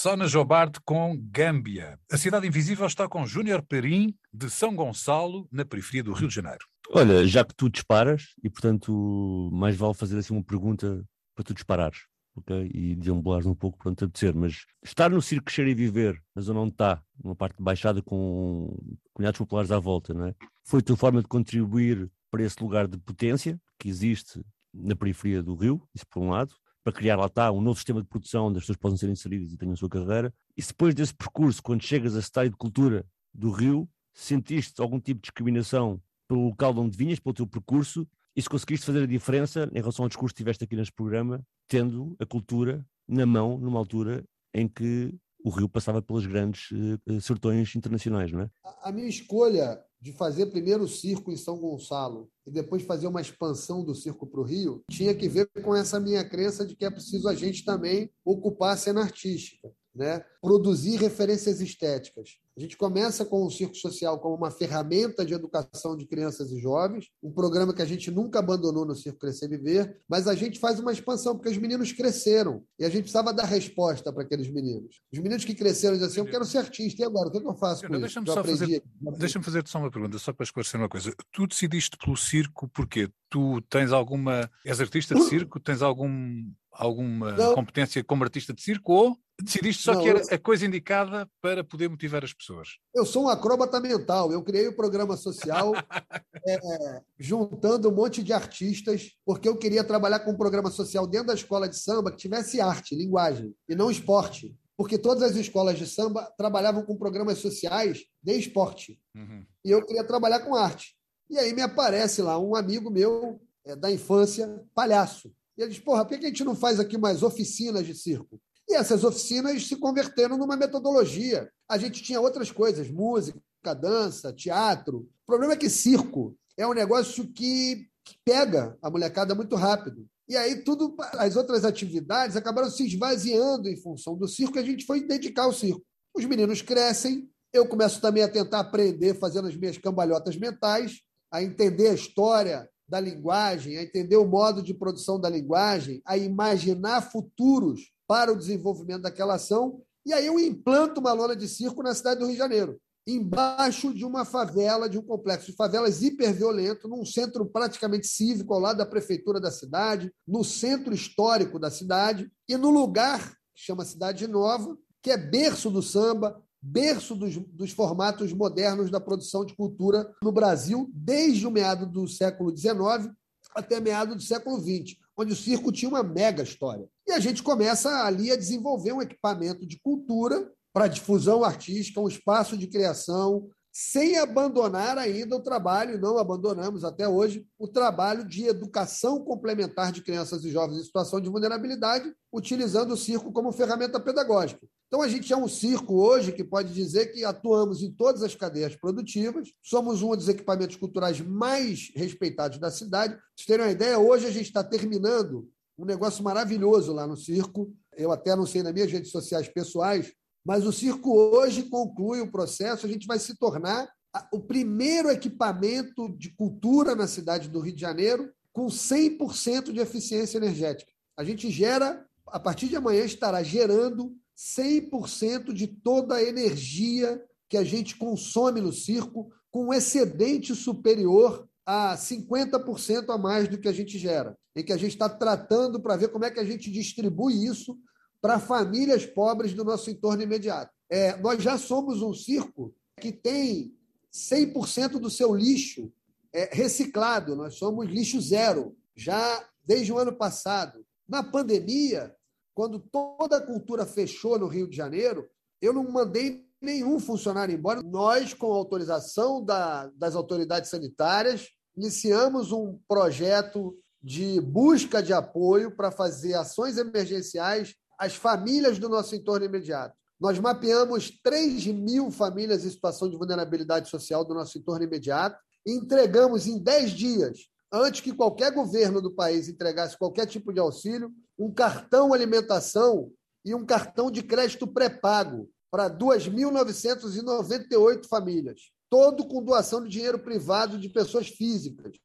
Sona 0.00 0.26
Jobarte 0.26 0.80
com 0.82 1.14
Gâmbia. 1.30 1.98
A 2.10 2.16
Cidade 2.16 2.46
Invisível 2.46 2.86
está 2.86 3.06
com 3.06 3.26
Júnior 3.26 3.60
Perim, 3.60 4.14
de 4.32 4.48
São 4.48 4.74
Gonçalo, 4.74 5.46
na 5.52 5.62
periferia 5.62 6.02
do 6.02 6.14
Rio 6.14 6.26
de 6.26 6.34
Janeiro. 6.34 6.64
Olha, 6.88 7.26
já 7.26 7.44
que 7.44 7.54
tu 7.54 7.68
disparas, 7.68 8.28
e 8.42 8.48
portanto 8.48 9.50
mais 9.52 9.76
vale 9.76 9.92
fazer 9.92 10.16
assim 10.16 10.32
uma 10.32 10.42
pergunta 10.42 11.04
para 11.34 11.44
tu 11.44 11.52
disparares, 11.52 11.98
ok? 12.34 12.70
E 12.72 12.96
deambulares 12.96 13.44
um 13.44 13.54
pouco 13.54 13.76
para 13.76 13.94
te 13.94 14.04
apetecer, 14.04 14.34
mas 14.34 14.64
estar 14.82 15.10
no 15.10 15.20
Circo 15.20 15.50
Cheiro 15.50 15.70
e 15.70 15.74
Viver, 15.74 16.18
na 16.34 16.40
zona 16.40 16.60
onde 16.60 16.72
está, 16.72 17.02
numa 17.22 17.36
parte 17.36 17.62
baixada 17.62 18.00
com 18.00 18.74
comunidades 19.12 19.38
populares 19.38 19.70
à 19.70 19.78
volta, 19.78 20.14
não 20.14 20.28
é? 20.28 20.34
Foi 20.64 20.80
a 20.80 20.82
tua 20.82 20.96
forma 20.96 21.20
de 21.20 21.28
contribuir 21.28 22.10
para 22.30 22.42
esse 22.42 22.58
lugar 22.62 22.88
de 22.88 22.96
potência 22.96 23.60
que 23.78 23.90
existe 23.90 24.42
na 24.72 24.96
periferia 24.96 25.42
do 25.42 25.54
Rio, 25.54 25.86
isso 25.94 26.06
por 26.08 26.22
um 26.22 26.30
lado, 26.30 26.54
para 26.82 26.92
criar 26.92 27.16
lá 27.16 27.26
está 27.26 27.52
um 27.52 27.60
novo 27.60 27.76
sistema 27.76 28.00
de 28.00 28.08
produção 28.08 28.46
onde 28.46 28.58
as 28.58 28.62
pessoas 28.62 28.78
possam 28.78 28.96
ser 28.96 29.08
inseridas 29.08 29.52
e 29.52 29.56
tenham 29.56 29.74
a 29.74 29.76
sua 29.76 29.88
carreira. 29.88 30.32
E 30.56 30.62
depois 30.62 30.94
desse 30.94 31.14
percurso, 31.14 31.62
quando 31.62 31.82
chegas 31.82 32.16
à 32.16 32.22
cidade 32.22 32.50
de 32.50 32.56
cultura 32.56 33.06
do 33.34 33.50
Rio, 33.50 33.88
sentiste 34.12 34.80
algum 34.80 34.98
tipo 34.98 35.20
de 35.20 35.26
discriminação 35.26 36.00
pelo 36.28 36.46
local 36.46 36.72
de 36.72 36.80
onde 36.80 36.96
vinhas, 36.96 37.18
pelo 37.18 37.34
teu 37.34 37.46
percurso, 37.46 38.06
e 38.36 38.42
se 38.42 38.48
conseguiste 38.48 38.86
fazer 38.86 39.02
a 39.02 39.06
diferença 39.06 39.68
em 39.72 39.80
relação 39.80 40.04
ao 40.04 40.08
discurso 40.08 40.34
que 40.34 40.42
tiveste 40.42 40.64
aqui 40.64 40.76
neste 40.76 40.92
programa, 40.92 41.44
tendo 41.68 42.16
a 42.18 42.26
cultura 42.26 42.84
na 43.06 43.26
mão 43.26 43.58
numa 43.58 43.78
altura 43.78 44.24
em 44.54 44.68
que 44.68 45.14
o 45.44 45.50
Rio 45.50 45.68
passava 45.68 46.00
pelas 46.00 46.26
grandes 46.26 46.70
uh, 46.70 47.20
sertões 47.20 47.74
internacionais, 47.74 48.30
não 48.30 48.42
é? 48.42 48.50
A 48.82 48.92
minha 48.92 49.08
escolha 49.08 49.82
de 50.00 50.12
fazer 50.12 50.46
primeiro 50.46 50.84
o 50.84 50.88
circo 50.88 51.30
em 51.30 51.36
São 51.36 51.58
Gonçalo 51.58 52.30
e 52.46 52.50
depois 52.50 52.82
fazer 52.82 53.06
uma 53.06 53.20
expansão 53.20 53.84
do 53.84 53.94
circo 53.94 54.26
para 54.26 54.40
o 54.40 54.44
Rio, 54.44 54.82
tinha 54.90 55.14
que 55.14 55.28
ver 55.28 55.48
com 55.62 55.74
essa 55.74 56.00
minha 56.00 56.24
crença 56.24 56.66
de 56.66 56.74
que 56.74 56.84
é 56.84 56.90
preciso 56.90 57.28
a 57.28 57.34
gente 57.34 57.64
também 57.64 58.10
ocupar 58.24 58.74
a 58.74 58.76
cena 58.76 59.02
artística 59.02 59.70
né? 59.94 60.24
produzir 60.40 60.96
referências 60.96 61.60
estéticas. 61.60 62.38
A 62.60 62.62
gente 62.62 62.76
começa 62.76 63.24
com 63.24 63.46
o 63.46 63.50
Circo 63.50 63.74
Social 63.74 64.18
como 64.18 64.34
uma 64.34 64.50
ferramenta 64.50 65.24
de 65.24 65.32
educação 65.32 65.96
de 65.96 66.04
crianças 66.04 66.52
e 66.52 66.60
jovens, 66.60 67.08
um 67.22 67.32
programa 67.32 67.72
que 67.72 67.80
a 67.80 67.86
gente 67.86 68.10
nunca 68.10 68.38
abandonou 68.38 68.84
no 68.84 68.94
Circo 68.94 69.18
Crescer 69.18 69.46
e 69.46 69.56
Viver, 69.56 69.96
mas 70.06 70.28
a 70.28 70.34
gente 70.34 70.60
faz 70.60 70.78
uma 70.78 70.92
expansão, 70.92 71.34
porque 71.34 71.48
os 71.48 71.56
meninos 71.56 71.90
cresceram 71.90 72.62
e 72.78 72.84
a 72.84 72.90
gente 72.90 73.04
precisava 73.04 73.32
dar 73.32 73.46
resposta 73.46 74.12
para 74.12 74.24
aqueles 74.24 74.52
meninos. 74.52 75.00
Os 75.10 75.18
meninos 75.20 75.42
que 75.42 75.54
cresceram 75.54 75.94
dizem 75.94 76.08
assim: 76.08 76.20
Eu 76.20 76.26
quero 76.26 76.44
ser 76.44 76.58
artista, 76.58 77.00
e 77.00 77.04
agora? 77.06 77.28
O 77.28 77.32
que, 77.32 77.38
é 77.38 77.40
que 77.40 77.46
eu 77.46 77.54
faço 77.54 77.86
com 77.86 77.98
deixa-me 77.98 78.26
fazer, 78.26 78.82
deixa-me 79.16 79.44
fazer 79.46 79.66
só 79.66 79.78
uma 79.78 79.90
pergunta, 79.90 80.18
só 80.18 80.30
para 80.30 80.44
esclarecer 80.44 80.78
uma 80.78 80.88
coisa. 80.90 81.14
Tu 81.32 81.46
decidiste 81.46 81.96
pelo 81.96 82.14
circo 82.14 82.68
porque 82.68 83.08
tu 83.30 83.62
tens 83.70 83.90
alguma. 83.90 84.50
És 84.66 84.82
artista 84.82 85.14
de 85.14 85.22
circo? 85.30 85.58
Tens 85.58 85.80
algum 85.80 86.44
alguma 86.72 87.32
não. 87.32 87.54
competência 87.54 88.02
como 88.04 88.24
artista 88.24 88.52
de 88.52 88.62
circo 88.62 88.92
ou 88.92 89.18
decidiste 89.42 89.82
só 89.82 89.94
não, 89.94 90.02
que 90.02 90.08
era 90.08 90.20
eu... 90.20 90.26
a 90.34 90.38
coisa 90.38 90.66
indicada 90.66 91.28
para 91.40 91.62
poder 91.64 91.88
motivar 91.88 92.24
as 92.24 92.32
pessoas? 92.32 92.78
Eu 92.94 93.04
sou 93.04 93.24
um 93.24 93.28
acróbata 93.28 93.80
mental. 93.80 94.32
Eu 94.32 94.42
criei 94.42 94.68
o 94.68 94.70
um 94.70 94.76
programa 94.76 95.16
social 95.16 95.72
é, 96.46 97.02
juntando 97.18 97.88
um 97.88 97.94
monte 97.94 98.22
de 98.22 98.32
artistas, 98.32 99.12
porque 99.24 99.48
eu 99.48 99.56
queria 99.56 99.84
trabalhar 99.84 100.20
com 100.20 100.32
um 100.32 100.36
programa 100.36 100.70
social 100.70 101.06
dentro 101.06 101.28
da 101.28 101.34
escola 101.34 101.68
de 101.68 101.76
samba 101.76 102.10
que 102.10 102.16
tivesse 102.16 102.60
arte, 102.60 102.94
linguagem, 102.94 103.54
e 103.68 103.74
não 103.74 103.90
esporte. 103.90 104.56
Porque 104.76 104.96
todas 104.96 105.22
as 105.22 105.36
escolas 105.36 105.78
de 105.78 105.86
samba 105.86 106.32
trabalhavam 106.38 106.82
com 106.82 106.96
programas 106.96 107.38
sociais 107.38 108.04
de 108.22 108.32
esporte. 108.32 108.98
Uhum. 109.14 109.44
E 109.64 109.70
eu 109.70 109.84
queria 109.84 110.04
trabalhar 110.04 110.40
com 110.40 110.54
arte. 110.54 110.96
E 111.28 111.38
aí 111.38 111.52
me 111.54 111.62
aparece 111.62 112.22
lá 112.22 112.38
um 112.38 112.56
amigo 112.56 112.90
meu 112.90 113.40
é, 113.64 113.76
da 113.76 113.90
infância, 113.90 114.64
palhaço. 114.74 115.32
E 115.56 115.62
ele 115.62 115.70
diz: 115.70 115.78
porra, 115.78 116.04
por 116.04 116.18
que 116.18 116.24
a 116.24 116.28
gente 116.28 116.44
não 116.44 116.56
faz 116.56 116.80
aqui 116.80 116.96
mais 116.96 117.22
oficinas 117.22 117.86
de 117.86 117.94
circo? 117.94 118.40
E 118.70 118.76
essas 118.76 119.02
oficinas 119.02 119.66
se 119.66 119.74
converteram 119.74 120.38
numa 120.38 120.56
metodologia. 120.56 121.50
A 121.68 121.76
gente 121.76 122.04
tinha 122.04 122.20
outras 122.20 122.52
coisas, 122.52 122.88
música, 122.88 123.40
dança, 123.74 124.32
teatro. 124.32 124.98
O 124.98 125.26
problema 125.26 125.54
é 125.54 125.56
que 125.56 125.68
circo 125.68 126.36
é 126.56 126.64
um 126.64 126.72
negócio 126.72 127.26
que, 127.32 127.88
pega 128.24 128.76
a 128.82 128.90
molecada 128.90 129.36
muito 129.36 129.54
rápido. 129.54 130.04
E 130.28 130.36
aí 130.36 130.64
tudo, 130.64 130.96
as 131.12 131.36
outras 131.36 131.64
atividades 131.64 132.36
acabaram 132.36 132.68
se 132.68 132.84
esvaziando 132.84 133.68
em 133.68 133.76
função 133.76 134.16
do 134.16 134.26
circo 134.26 134.56
e 134.56 134.60
a 134.60 134.64
gente 134.64 134.84
foi 134.84 135.06
dedicar 135.06 135.44
ao 135.44 135.52
circo. 135.52 135.84
Os 136.12 136.24
meninos 136.24 136.60
crescem, 136.60 137.28
eu 137.52 137.68
começo 137.68 138.00
também 138.00 138.24
a 138.24 138.28
tentar 138.28 138.60
aprender 138.60 139.14
fazendo 139.14 139.46
as 139.46 139.56
minhas 139.56 139.78
cambalhotas 139.78 140.36
mentais, 140.36 141.02
a 141.32 141.40
entender 141.40 141.88
a 141.88 141.94
história 141.94 142.68
da 142.88 142.98
linguagem, 142.98 143.78
a 143.78 143.82
entender 143.82 144.16
o 144.16 144.26
modo 144.26 144.60
de 144.60 144.74
produção 144.74 145.20
da 145.20 145.28
linguagem, 145.28 146.02
a 146.04 146.16
imaginar 146.16 147.02
futuros 147.02 147.92
para 148.10 148.32
o 148.32 148.36
desenvolvimento 148.36 149.02
daquela 149.02 149.34
ação. 149.34 149.80
E 150.04 150.12
aí 150.12 150.26
eu 150.26 150.36
implanto 150.40 151.00
uma 151.00 151.12
lona 151.12 151.36
de 151.36 151.46
circo 151.46 151.80
na 151.80 151.94
cidade 151.94 152.18
do 152.18 152.26
Rio 152.26 152.34
de 152.34 152.40
Janeiro, 152.40 152.80
embaixo 153.06 153.94
de 153.94 154.04
uma 154.04 154.24
favela, 154.24 154.88
de 154.88 154.98
um 154.98 155.02
complexo 155.02 155.52
de 155.52 155.56
favelas 155.56 156.02
hiperviolento, 156.02 156.88
num 156.88 157.06
centro 157.06 157.46
praticamente 157.46 158.08
cívico, 158.08 158.52
ao 158.52 158.58
lado 158.58 158.78
da 158.78 158.84
prefeitura 158.84 159.38
da 159.38 159.52
cidade, 159.52 160.12
no 160.26 160.42
centro 160.42 160.92
histórico 160.92 161.56
da 161.56 161.70
cidade, 161.70 162.28
e 162.48 162.56
no 162.56 162.70
lugar 162.70 163.30
que 163.54 163.62
chama 163.62 163.84
Cidade 163.84 164.26
Nova, 164.26 164.76
que 165.00 165.12
é 165.12 165.16
berço 165.16 165.70
do 165.70 165.80
samba, 165.80 166.42
berço 166.60 167.14
dos, 167.14 167.36
dos, 167.36 167.70
formatos 167.70 168.32
modernos 168.32 168.90
da 168.90 168.98
produção 168.98 169.44
de 169.44 169.54
cultura 169.54 170.12
no 170.20 170.32
Brasil, 170.32 170.90
desde 170.92 171.46
o 171.46 171.50
meado 171.50 171.86
do 171.86 172.08
século 172.08 172.50
XIX 172.56 173.14
até 173.54 173.78
meado 173.78 174.16
do 174.16 174.22
século 174.22 174.58
XX, 174.58 174.96
onde 175.16 175.32
o 175.32 175.36
circo 175.36 175.70
tinha 175.70 175.88
uma 175.88 176.02
mega 176.02 176.42
história. 176.42 176.88
E 177.10 177.12
a 177.12 177.18
gente 177.18 177.42
começa 177.42 178.04
ali 178.04 178.30
a 178.30 178.36
desenvolver 178.36 178.92
um 178.92 179.02
equipamento 179.02 179.66
de 179.66 179.80
cultura 179.80 180.48
para 180.72 180.86
difusão 180.86 181.42
artística, 181.42 182.00
um 182.00 182.06
espaço 182.06 182.56
de 182.56 182.68
criação, 182.68 183.48
sem 183.72 184.16
abandonar 184.16 184.96
ainda 184.96 185.34
o 185.34 185.42
trabalho, 185.42 186.00
não 186.00 186.18
abandonamos 186.18 186.84
até 186.84 187.08
hoje, 187.08 187.44
o 187.58 187.66
trabalho 187.66 188.24
de 188.24 188.46
educação 188.46 189.24
complementar 189.24 189.90
de 189.90 190.02
crianças 190.02 190.44
e 190.44 190.52
jovens 190.52 190.78
em 190.78 190.84
situação 190.84 191.20
de 191.20 191.28
vulnerabilidade, 191.28 192.14
utilizando 192.32 192.92
o 192.92 192.96
circo 192.96 193.32
como 193.32 193.50
ferramenta 193.50 193.98
pedagógica. 193.98 194.64
Então, 194.86 195.02
a 195.02 195.08
gente 195.08 195.32
é 195.32 195.36
um 195.36 195.48
circo 195.48 196.00
hoje 196.00 196.30
que 196.30 196.44
pode 196.44 196.72
dizer 196.72 197.06
que 197.06 197.24
atuamos 197.24 197.82
em 197.82 197.90
todas 197.90 198.22
as 198.22 198.36
cadeias 198.36 198.76
produtivas, 198.76 199.48
somos 199.60 200.00
um 200.00 200.14
dos 200.14 200.28
equipamentos 200.28 200.76
culturais 200.76 201.20
mais 201.20 201.90
respeitados 201.96 202.58
da 202.58 202.70
cidade. 202.70 203.14
Para 203.14 203.22
vocês 203.34 203.46
terem 203.48 203.66
uma 203.66 203.72
ideia, 203.72 203.98
hoje 203.98 204.26
a 204.26 204.30
gente 204.30 204.46
está 204.46 204.62
terminando 204.62 205.50
um 205.80 205.86
negócio 205.86 206.22
maravilhoso 206.22 206.92
lá 206.92 207.06
no 207.06 207.16
circo. 207.16 207.72
Eu 207.96 208.12
até 208.12 208.32
anunciei 208.32 208.62
nas 208.62 208.74
minhas 208.74 208.92
redes 208.92 209.10
sociais 209.10 209.48
pessoais, 209.48 210.12
mas 210.44 210.66
o 210.66 210.72
circo 210.72 211.16
hoje 211.16 211.62
conclui 211.64 212.20
o 212.20 212.30
processo, 212.30 212.84
a 212.84 212.88
gente 212.88 213.06
vai 213.06 213.18
se 213.18 213.36
tornar 213.36 213.88
o 214.32 214.40
primeiro 214.40 215.08
equipamento 215.10 216.14
de 216.18 216.34
cultura 216.34 216.94
na 216.94 217.06
cidade 217.06 217.48
do 217.48 217.60
Rio 217.60 217.74
de 217.74 217.80
Janeiro 217.80 218.30
com 218.52 218.66
100% 218.66 219.72
de 219.72 219.80
eficiência 219.80 220.36
energética. 220.36 220.90
A 221.16 221.24
gente 221.24 221.50
gera, 221.50 222.04
a 222.26 222.38
partir 222.38 222.68
de 222.68 222.76
amanhã, 222.76 223.04
estará 223.04 223.42
gerando 223.42 224.12
100% 224.36 225.52
de 225.52 225.66
toda 225.66 226.16
a 226.16 226.22
energia 226.22 227.22
que 227.48 227.56
a 227.56 227.64
gente 227.64 227.96
consome 227.96 228.60
no 228.60 228.72
circo, 228.72 229.30
com 229.50 229.66
um 229.66 229.74
excedente 229.74 230.54
superior 230.54 231.48
a 231.72 231.96
50% 231.96 233.14
a 233.14 233.16
mais 233.16 233.46
do 233.46 233.56
que 233.56 233.68
a 233.68 233.72
gente 233.72 233.96
gera. 233.96 234.36
Em 234.56 234.64
que 234.64 234.72
a 234.72 234.76
gente 234.76 234.90
está 234.90 235.08
tratando 235.08 235.80
para 235.80 235.96
ver 235.96 236.08
como 236.08 236.24
é 236.24 236.30
que 236.30 236.40
a 236.40 236.44
gente 236.44 236.68
distribui 236.68 237.46
isso 237.46 237.78
para 238.20 238.40
famílias 238.40 239.06
pobres 239.06 239.54
do 239.54 239.64
nosso 239.64 239.88
entorno 239.88 240.20
imediato. 240.20 240.72
É, 240.90 241.16
nós 241.18 241.40
já 241.40 241.56
somos 241.56 242.02
um 242.02 242.12
circo 242.12 242.74
que 243.00 243.12
tem 243.12 243.72
100% 244.12 244.98
do 244.98 245.08
seu 245.08 245.32
lixo 245.32 245.92
é, 246.32 246.50
reciclado, 246.52 247.36
nós 247.36 247.54
somos 247.54 247.86
lixo 247.86 248.20
zero, 248.20 248.76
já 248.96 249.48
desde 249.64 249.92
o 249.92 249.98
ano 249.98 250.12
passado. 250.12 250.84
Na 251.08 251.22
pandemia, 251.22 252.12
quando 252.52 252.80
toda 252.80 253.36
a 253.36 253.46
cultura 253.46 253.86
fechou 253.86 254.36
no 254.36 254.48
Rio 254.48 254.68
de 254.68 254.76
Janeiro, 254.76 255.30
eu 255.62 255.72
não 255.72 255.88
mandei 255.88 256.44
nenhum 256.60 256.98
funcionário 256.98 257.54
embora. 257.54 257.80
Nós, 257.80 258.34
com 258.34 258.52
autorização 258.52 259.44
da, 259.44 259.86
das 259.94 260.16
autoridades 260.16 260.68
sanitárias, 260.68 261.48
iniciamos 261.76 262.52
um 262.52 262.78
projeto 262.88 263.76
de 264.02 264.40
busca 264.40 265.02
de 265.02 265.12
apoio 265.12 265.76
para 265.76 265.90
fazer 265.90 266.32
ações 266.34 266.78
emergenciais 266.78 267.74
as 267.98 268.14
famílias 268.14 268.78
do 268.78 268.88
nosso 268.88 269.14
entorno 269.14 269.44
imediato. 269.44 269.94
Nós 270.18 270.38
mapeamos 270.38 271.10
3 271.22 271.66
mil 271.66 272.10
famílias 272.10 272.64
em 272.64 272.70
situação 272.70 273.10
de 273.10 273.16
vulnerabilidade 273.16 273.90
social 273.90 274.24
do 274.24 274.34
nosso 274.34 274.56
entorno 274.58 274.84
imediato 274.84 275.38
e 275.66 275.72
entregamos 275.72 276.46
em 276.46 276.58
10 276.58 276.92
dias, 276.92 277.40
antes 277.72 278.00
que 278.00 278.14
qualquer 278.14 278.52
governo 278.52 279.02
do 279.02 279.10
país 279.10 279.48
entregasse 279.48 279.98
qualquer 279.98 280.26
tipo 280.26 280.52
de 280.52 280.60
auxílio, 280.60 281.12
um 281.38 281.52
cartão 281.52 282.14
alimentação 282.14 283.10
e 283.44 283.54
um 283.54 283.64
cartão 283.64 284.10
de 284.10 284.22
crédito 284.22 284.66
pré-pago 284.66 285.48
para 285.70 285.90
2.998 285.90 288.08
famílias, 288.08 288.72
todo 288.90 289.26
com 289.26 289.42
doação 289.42 289.82
de 289.82 289.88
dinheiro 289.88 290.18
privado 290.18 290.76
de 290.76 290.88
pessoas 290.88 291.28
físicas. 291.28 291.96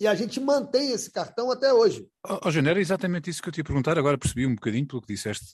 E 0.00 0.06
a 0.06 0.14
gente 0.14 0.40
mantém 0.40 0.92
esse 0.92 1.12
cartão 1.12 1.50
até 1.50 1.72
hoje. 1.74 2.08
Oh, 2.26 2.40
oh 2.46 2.48
era 2.48 2.80
exatamente 2.80 3.28
isso 3.28 3.42
que 3.42 3.50
eu 3.50 3.52
te 3.52 3.58
ia 3.58 3.64
perguntar, 3.64 3.98
agora 3.98 4.16
percebi 4.16 4.46
um 4.46 4.54
bocadinho 4.54 4.88
pelo 4.88 5.02
que 5.02 5.12
disseste. 5.12 5.52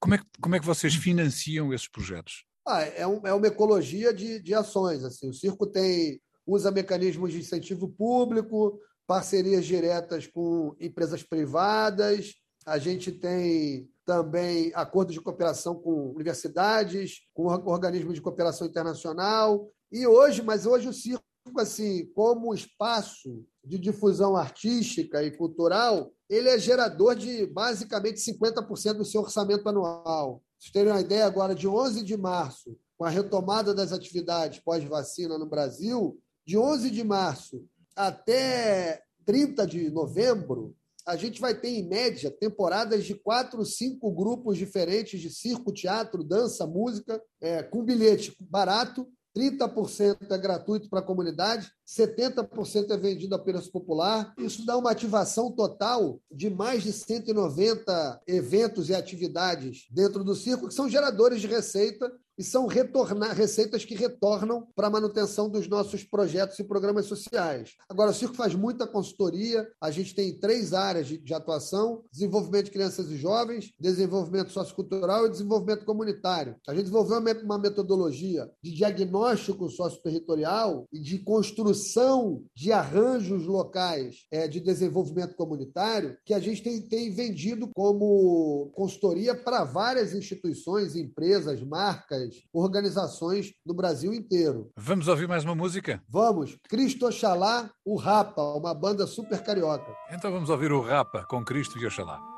Como 0.00 0.14
é 0.14 0.18
que, 0.18 0.24
como 0.40 0.56
é 0.56 0.58
que 0.58 0.64
vocês 0.64 0.94
financiam 0.94 1.72
esses 1.72 1.86
projetos? 1.86 2.46
Ah, 2.66 2.80
é, 2.80 3.06
um, 3.06 3.20
é 3.26 3.34
uma 3.34 3.46
ecologia 3.46 4.12
de, 4.14 4.40
de 4.40 4.54
ações. 4.54 5.04
Assim. 5.04 5.28
O 5.28 5.34
circo 5.34 5.66
tem 5.66 6.18
usa 6.46 6.70
mecanismos 6.70 7.32
de 7.32 7.40
incentivo 7.40 7.88
público, 7.88 8.80
parcerias 9.06 9.66
diretas 9.66 10.26
com 10.26 10.74
empresas 10.80 11.22
privadas, 11.22 12.34
a 12.66 12.78
gente 12.78 13.12
tem 13.12 13.88
também 14.06 14.72
acordos 14.74 15.14
de 15.14 15.20
cooperação 15.20 15.74
com 15.74 16.10
universidades, 16.12 17.20
com 17.34 17.44
organismos 17.66 18.14
de 18.14 18.22
cooperação 18.22 18.66
internacional. 18.66 19.68
E 19.94 20.08
hoje, 20.08 20.42
mas 20.42 20.66
hoje 20.66 20.88
o 20.88 20.92
circo, 20.92 21.22
assim, 21.56 22.06
como 22.16 22.52
espaço 22.52 23.46
de 23.64 23.78
difusão 23.78 24.34
artística 24.34 25.22
e 25.22 25.30
cultural, 25.30 26.12
ele 26.28 26.48
é 26.48 26.58
gerador 26.58 27.14
de 27.14 27.46
basicamente 27.46 28.18
50% 28.18 28.94
do 28.94 29.04
seu 29.04 29.20
orçamento 29.20 29.68
anual. 29.68 30.42
Vocês 30.58 30.72
terem 30.72 30.90
uma 30.92 31.00
ideia, 31.00 31.24
agora, 31.24 31.54
de 31.54 31.68
11 31.68 32.02
de 32.02 32.16
março, 32.16 32.76
com 32.98 33.04
a 33.04 33.08
retomada 33.08 33.72
das 33.72 33.92
atividades 33.92 34.58
pós-vacina 34.58 35.38
no 35.38 35.46
Brasil, 35.46 36.20
de 36.44 36.58
11 36.58 36.90
de 36.90 37.04
março 37.04 37.64
até 37.94 39.00
30 39.24 39.64
de 39.64 39.90
novembro, 39.90 40.74
a 41.06 41.14
gente 41.14 41.40
vai 41.40 41.54
ter, 41.54 41.68
em 41.68 41.86
média, 41.86 42.32
temporadas 42.32 43.04
de 43.04 43.14
quatro, 43.14 43.64
cinco 43.64 44.10
grupos 44.10 44.58
diferentes 44.58 45.20
de 45.20 45.30
circo, 45.30 45.72
teatro, 45.72 46.24
dança, 46.24 46.66
música, 46.66 47.22
é, 47.40 47.62
com 47.62 47.84
bilhete 47.84 48.34
barato 48.40 49.06
30% 49.36 50.30
é 50.30 50.38
gratuito 50.38 50.88
para 50.88 51.00
a 51.00 51.02
comunidade, 51.02 51.70
70% 51.86 52.90
é 52.90 52.96
vendido 52.96 53.34
a 53.34 53.38
preço 53.38 53.70
popular. 53.70 54.32
Isso 54.38 54.64
dá 54.64 54.76
uma 54.76 54.90
ativação 54.90 55.50
total 55.50 56.20
de 56.30 56.48
mais 56.48 56.82
de 56.82 56.92
190 56.92 58.22
eventos 58.26 58.88
e 58.88 58.94
atividades 58.94 59.86
dentro 59.90 60.22
do 60.22 60.34
circo, 60.34 60.68
que 60.68 60.74
são 60.74 60.88
geradores 60.88 61.40
de 61.40 61.46
receita 61.46 62.10
e 62.38 62.42
são 62.42 62.66
receitas 62.66 63.84
que 63.84 63.94
retornam 63.94 64.66
para 64.74 64.88
a 64.88 64.90
manutenção 64.90 65.48
dos 65.48 65.68
nossos 65.68 66.02
projetos 66.04 66.58
e 66.58 66.64
programas 66.64 67.06
sociais. 67.06 67.74
Agora, 67.88 68.10
o 68.10 68.14
Circo 68.14 68.34
faz 68.34 68.54
muita 68.54 68.86
consultoria, 68.86 69.68
a 69.80 69.90
gente 69.90 70.14
tem 70.14 70.38
três 70.38 70.72
áreas 70.72 71.06
de, 71.06 71.18
de 71.18 71.34
atuação: 71.34 72.02
desenvolvimento 72.12 72.66
de 72.66 72.70
crianças 72.72 73.10
e 73.10 73.16
jovens, 73.16 73.72
desenvolvimento 73.78 74.50
sociocultural 74.50 75.26
e 75.26 75.30
desenvolvimento 75.30 75.84
comunitário. 75.84 76.56
A 76.66 76.74
gente 76.74 76.84
desenvolveu 76.84 77.18
uma 77.42 77.58
metodologia 77.58 78.50
de 78.62 78.72
diagnóstico 78.72 79.68
socioterritorial 79.68 80.86
e 80.92 80.98
de 80.98 81.18
construção 81.18 82.44
de 82.54 82.72
arranjos 82.72 83.46
locais 83.46 84.26
é, 84.30 84.48
de 84.48 84.60
desenvolvimento 84.60 85.34
comunitário 85.36 86.16
que 86.24 86.34
a 86.34 86.40
gente 86.40 86.62
tem, 86.62 86.80
tem 86.82 87.10
vendido 87.10 87.68
como 87.74 88.70
consultoria 88.74 89.34
para 89.34 89.64
várias 89.64 90.14
instituições, 90.14 90.96
empresas, 90.96 91.62
marcas, 91.62 92.23
organizações 92.52 93.54
no 93.64 93.74
Brasil 93.74 94.12
inteiro. 94.12 94.70
Vamos 94.76 95.08
ouvir 95.08 95.28
mais 95.28 95.44
uma 95.44 95.54
música? 95.54 96.02
Vamos. 96.08 96.56
Cristo 96.68 97.06
Oxalá, 97.06 97.70
o 97.84 97.96
Rapa, 97.96 98.42
uma 98.54 98.74
banda 98.74 99.06
super 99.06 99.42
carioca. 99.42 99.94
Então 100.10 100.30
vamos 100.30 100.50
ouvir 100.50 100.72
o 100.72 100.80
Rapa 100.80 101.24
com 101.24 101.44
Cristo 101.44 101.78
e 101.78 101.86
Oxalá. 101.86 102.33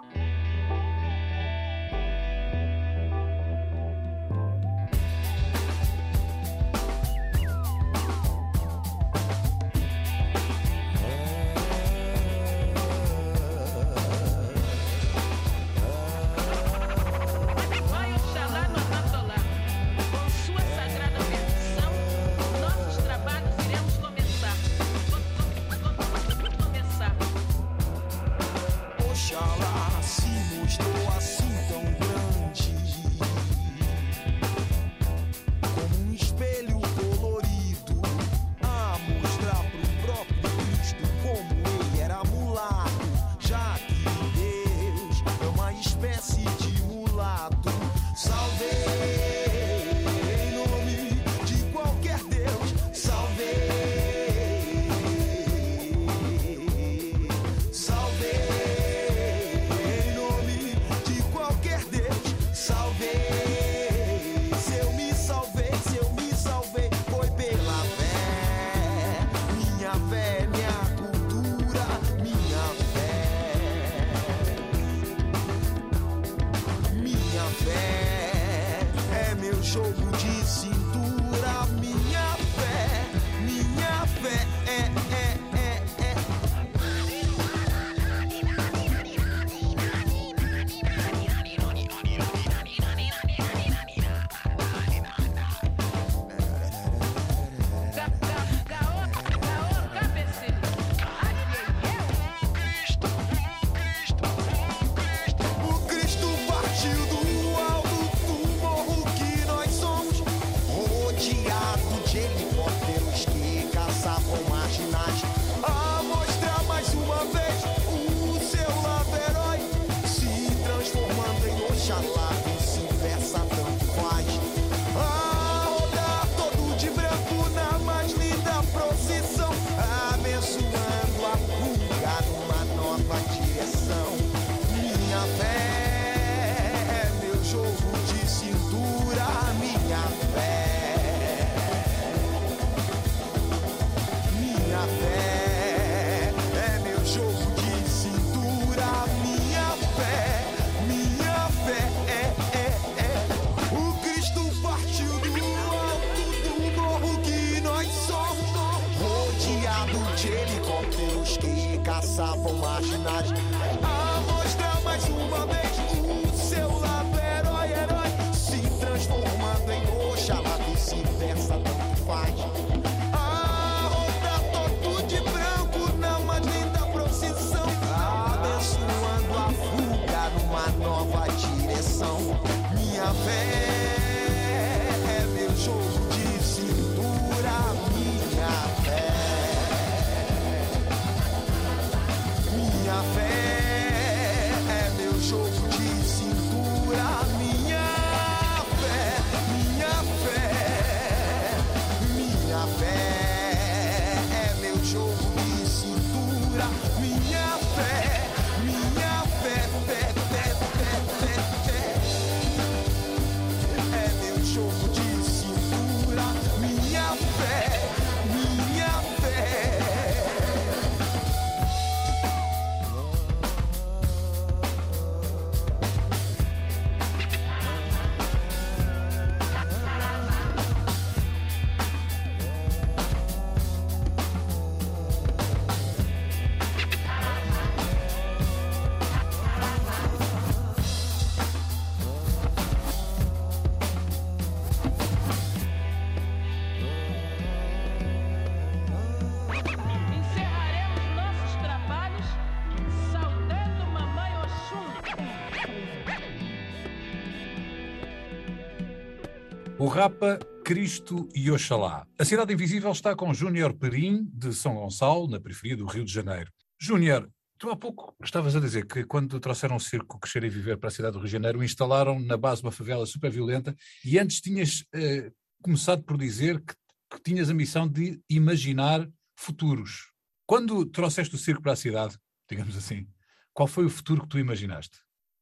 O 259.86 259.88
Rapa, 259.88 260.40
Cristo 260.64 261.28
e 261.32 261.48
Oxalá. 261.48 262.04
A 262.18 262.24
Cidade 262.24 262.52
Invisível 262.52 262.90
está 262.90 263.14
com 263.14 263.32
Júnior 263.32 263.72
Perim, 263.72 264.24
de 264.32 264.52
São 264.52 264.74
Gonçalo, 264.74 265.28
na 265.28 265.38
periferia 265.38 265.76
do 265.76 265.86
Rio 265.86 266.04
de 266.04 266.12
Janeiro. 266.12 266.50
Júnior, 266.76 267.30
tu 267.56 267.70
há 267.70 267.76
pouco 267.76 268.12
estavas 268.20 268.56
a 268.56 268.60
dizer 268.60 268.84
que 268.88 269.04
quando 269.04 269.38
trouxeram 269.38 269.76
o 269.76 269.80
circo 269.80 270.18
Crescer 270.18 270.42
e 270.42 270.48
Viver 270.48 270.76
para 270.76 270.88
a 270.88 270.90
cidade 270.90 271.12
do 271.12 271.20
Rio 271.20 271.26
de 271.26 271.32
Janeiro, 271.34 271.62
instalaram 271.62 272.18
na 272.18 272.36
base 272.36 272.62
uma 272.62 272.72
favela 272.72 273.06
super 273.06 273.30
violenta 273.30 273.76
e 274.04 274.18
antes 274.18 274.40
tinhas 274.40 274.84
eh, 274.92 275.30
começado 275.62 276.02
por 276.02 276.18
dizer 276.18 276.60
que, 276.64 276.74
que 277.08 277.22
tinhas 277.22 277.48
a 277.48 277.54
missão 277.54 277.86
de 277.86 278.20
imaginar 278.28 279.08
futuros. 279.36 280.10
Quando 280.46 280.84
trouxeste 280.84 281.36
o 281.36 281.38
circo 281.38 281.62
para 281.62 281.74
a 281.74 281.76
cidade, 281.76 282.18
digamos 282.50 282.76
assim, 282.76 283.06
qual 283.54 283.68
foi 283.68 283.84
o 283.84 283.90
futuro 283.90 284.22
que 284.22 284.28
tu 284.30 284.38
imaginaste? 284.40 284.98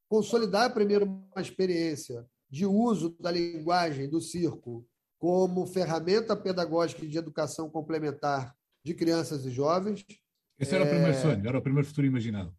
Consolidar 0.06 0.74
primeiro 0.74 1.06
uma 1.06 1.40
experiência 1.40 2.26
de 2.54 2.64
uso 2.64 3.16
da 3.18 3.32
linguagem 3.32 4.08
do 4.08 4.20
circo 4.20 4.86
como 5.18 5.66
ferramenta 5.66 6.36
pedagógica 6.36 7.04
de 7.04 7.18
educação 7.18 7.68
complementar 7.68 8.54
de 8.84 8.94
crianças 8.94 9.44
e 9.44 9.50
jovens. 9.50 10.06
Esse 10.56 10.72
era 10.72 10.84
é... 10.84 10.86
o 10.86 10.90
primeiro 10.90 11.20
sonho, 11.20 11.48
era 11.48 11.58
o 11.58 11.62
primeiro 11.62 11.88
futuro 11.88 12.06
imaginado. 12.06 12.54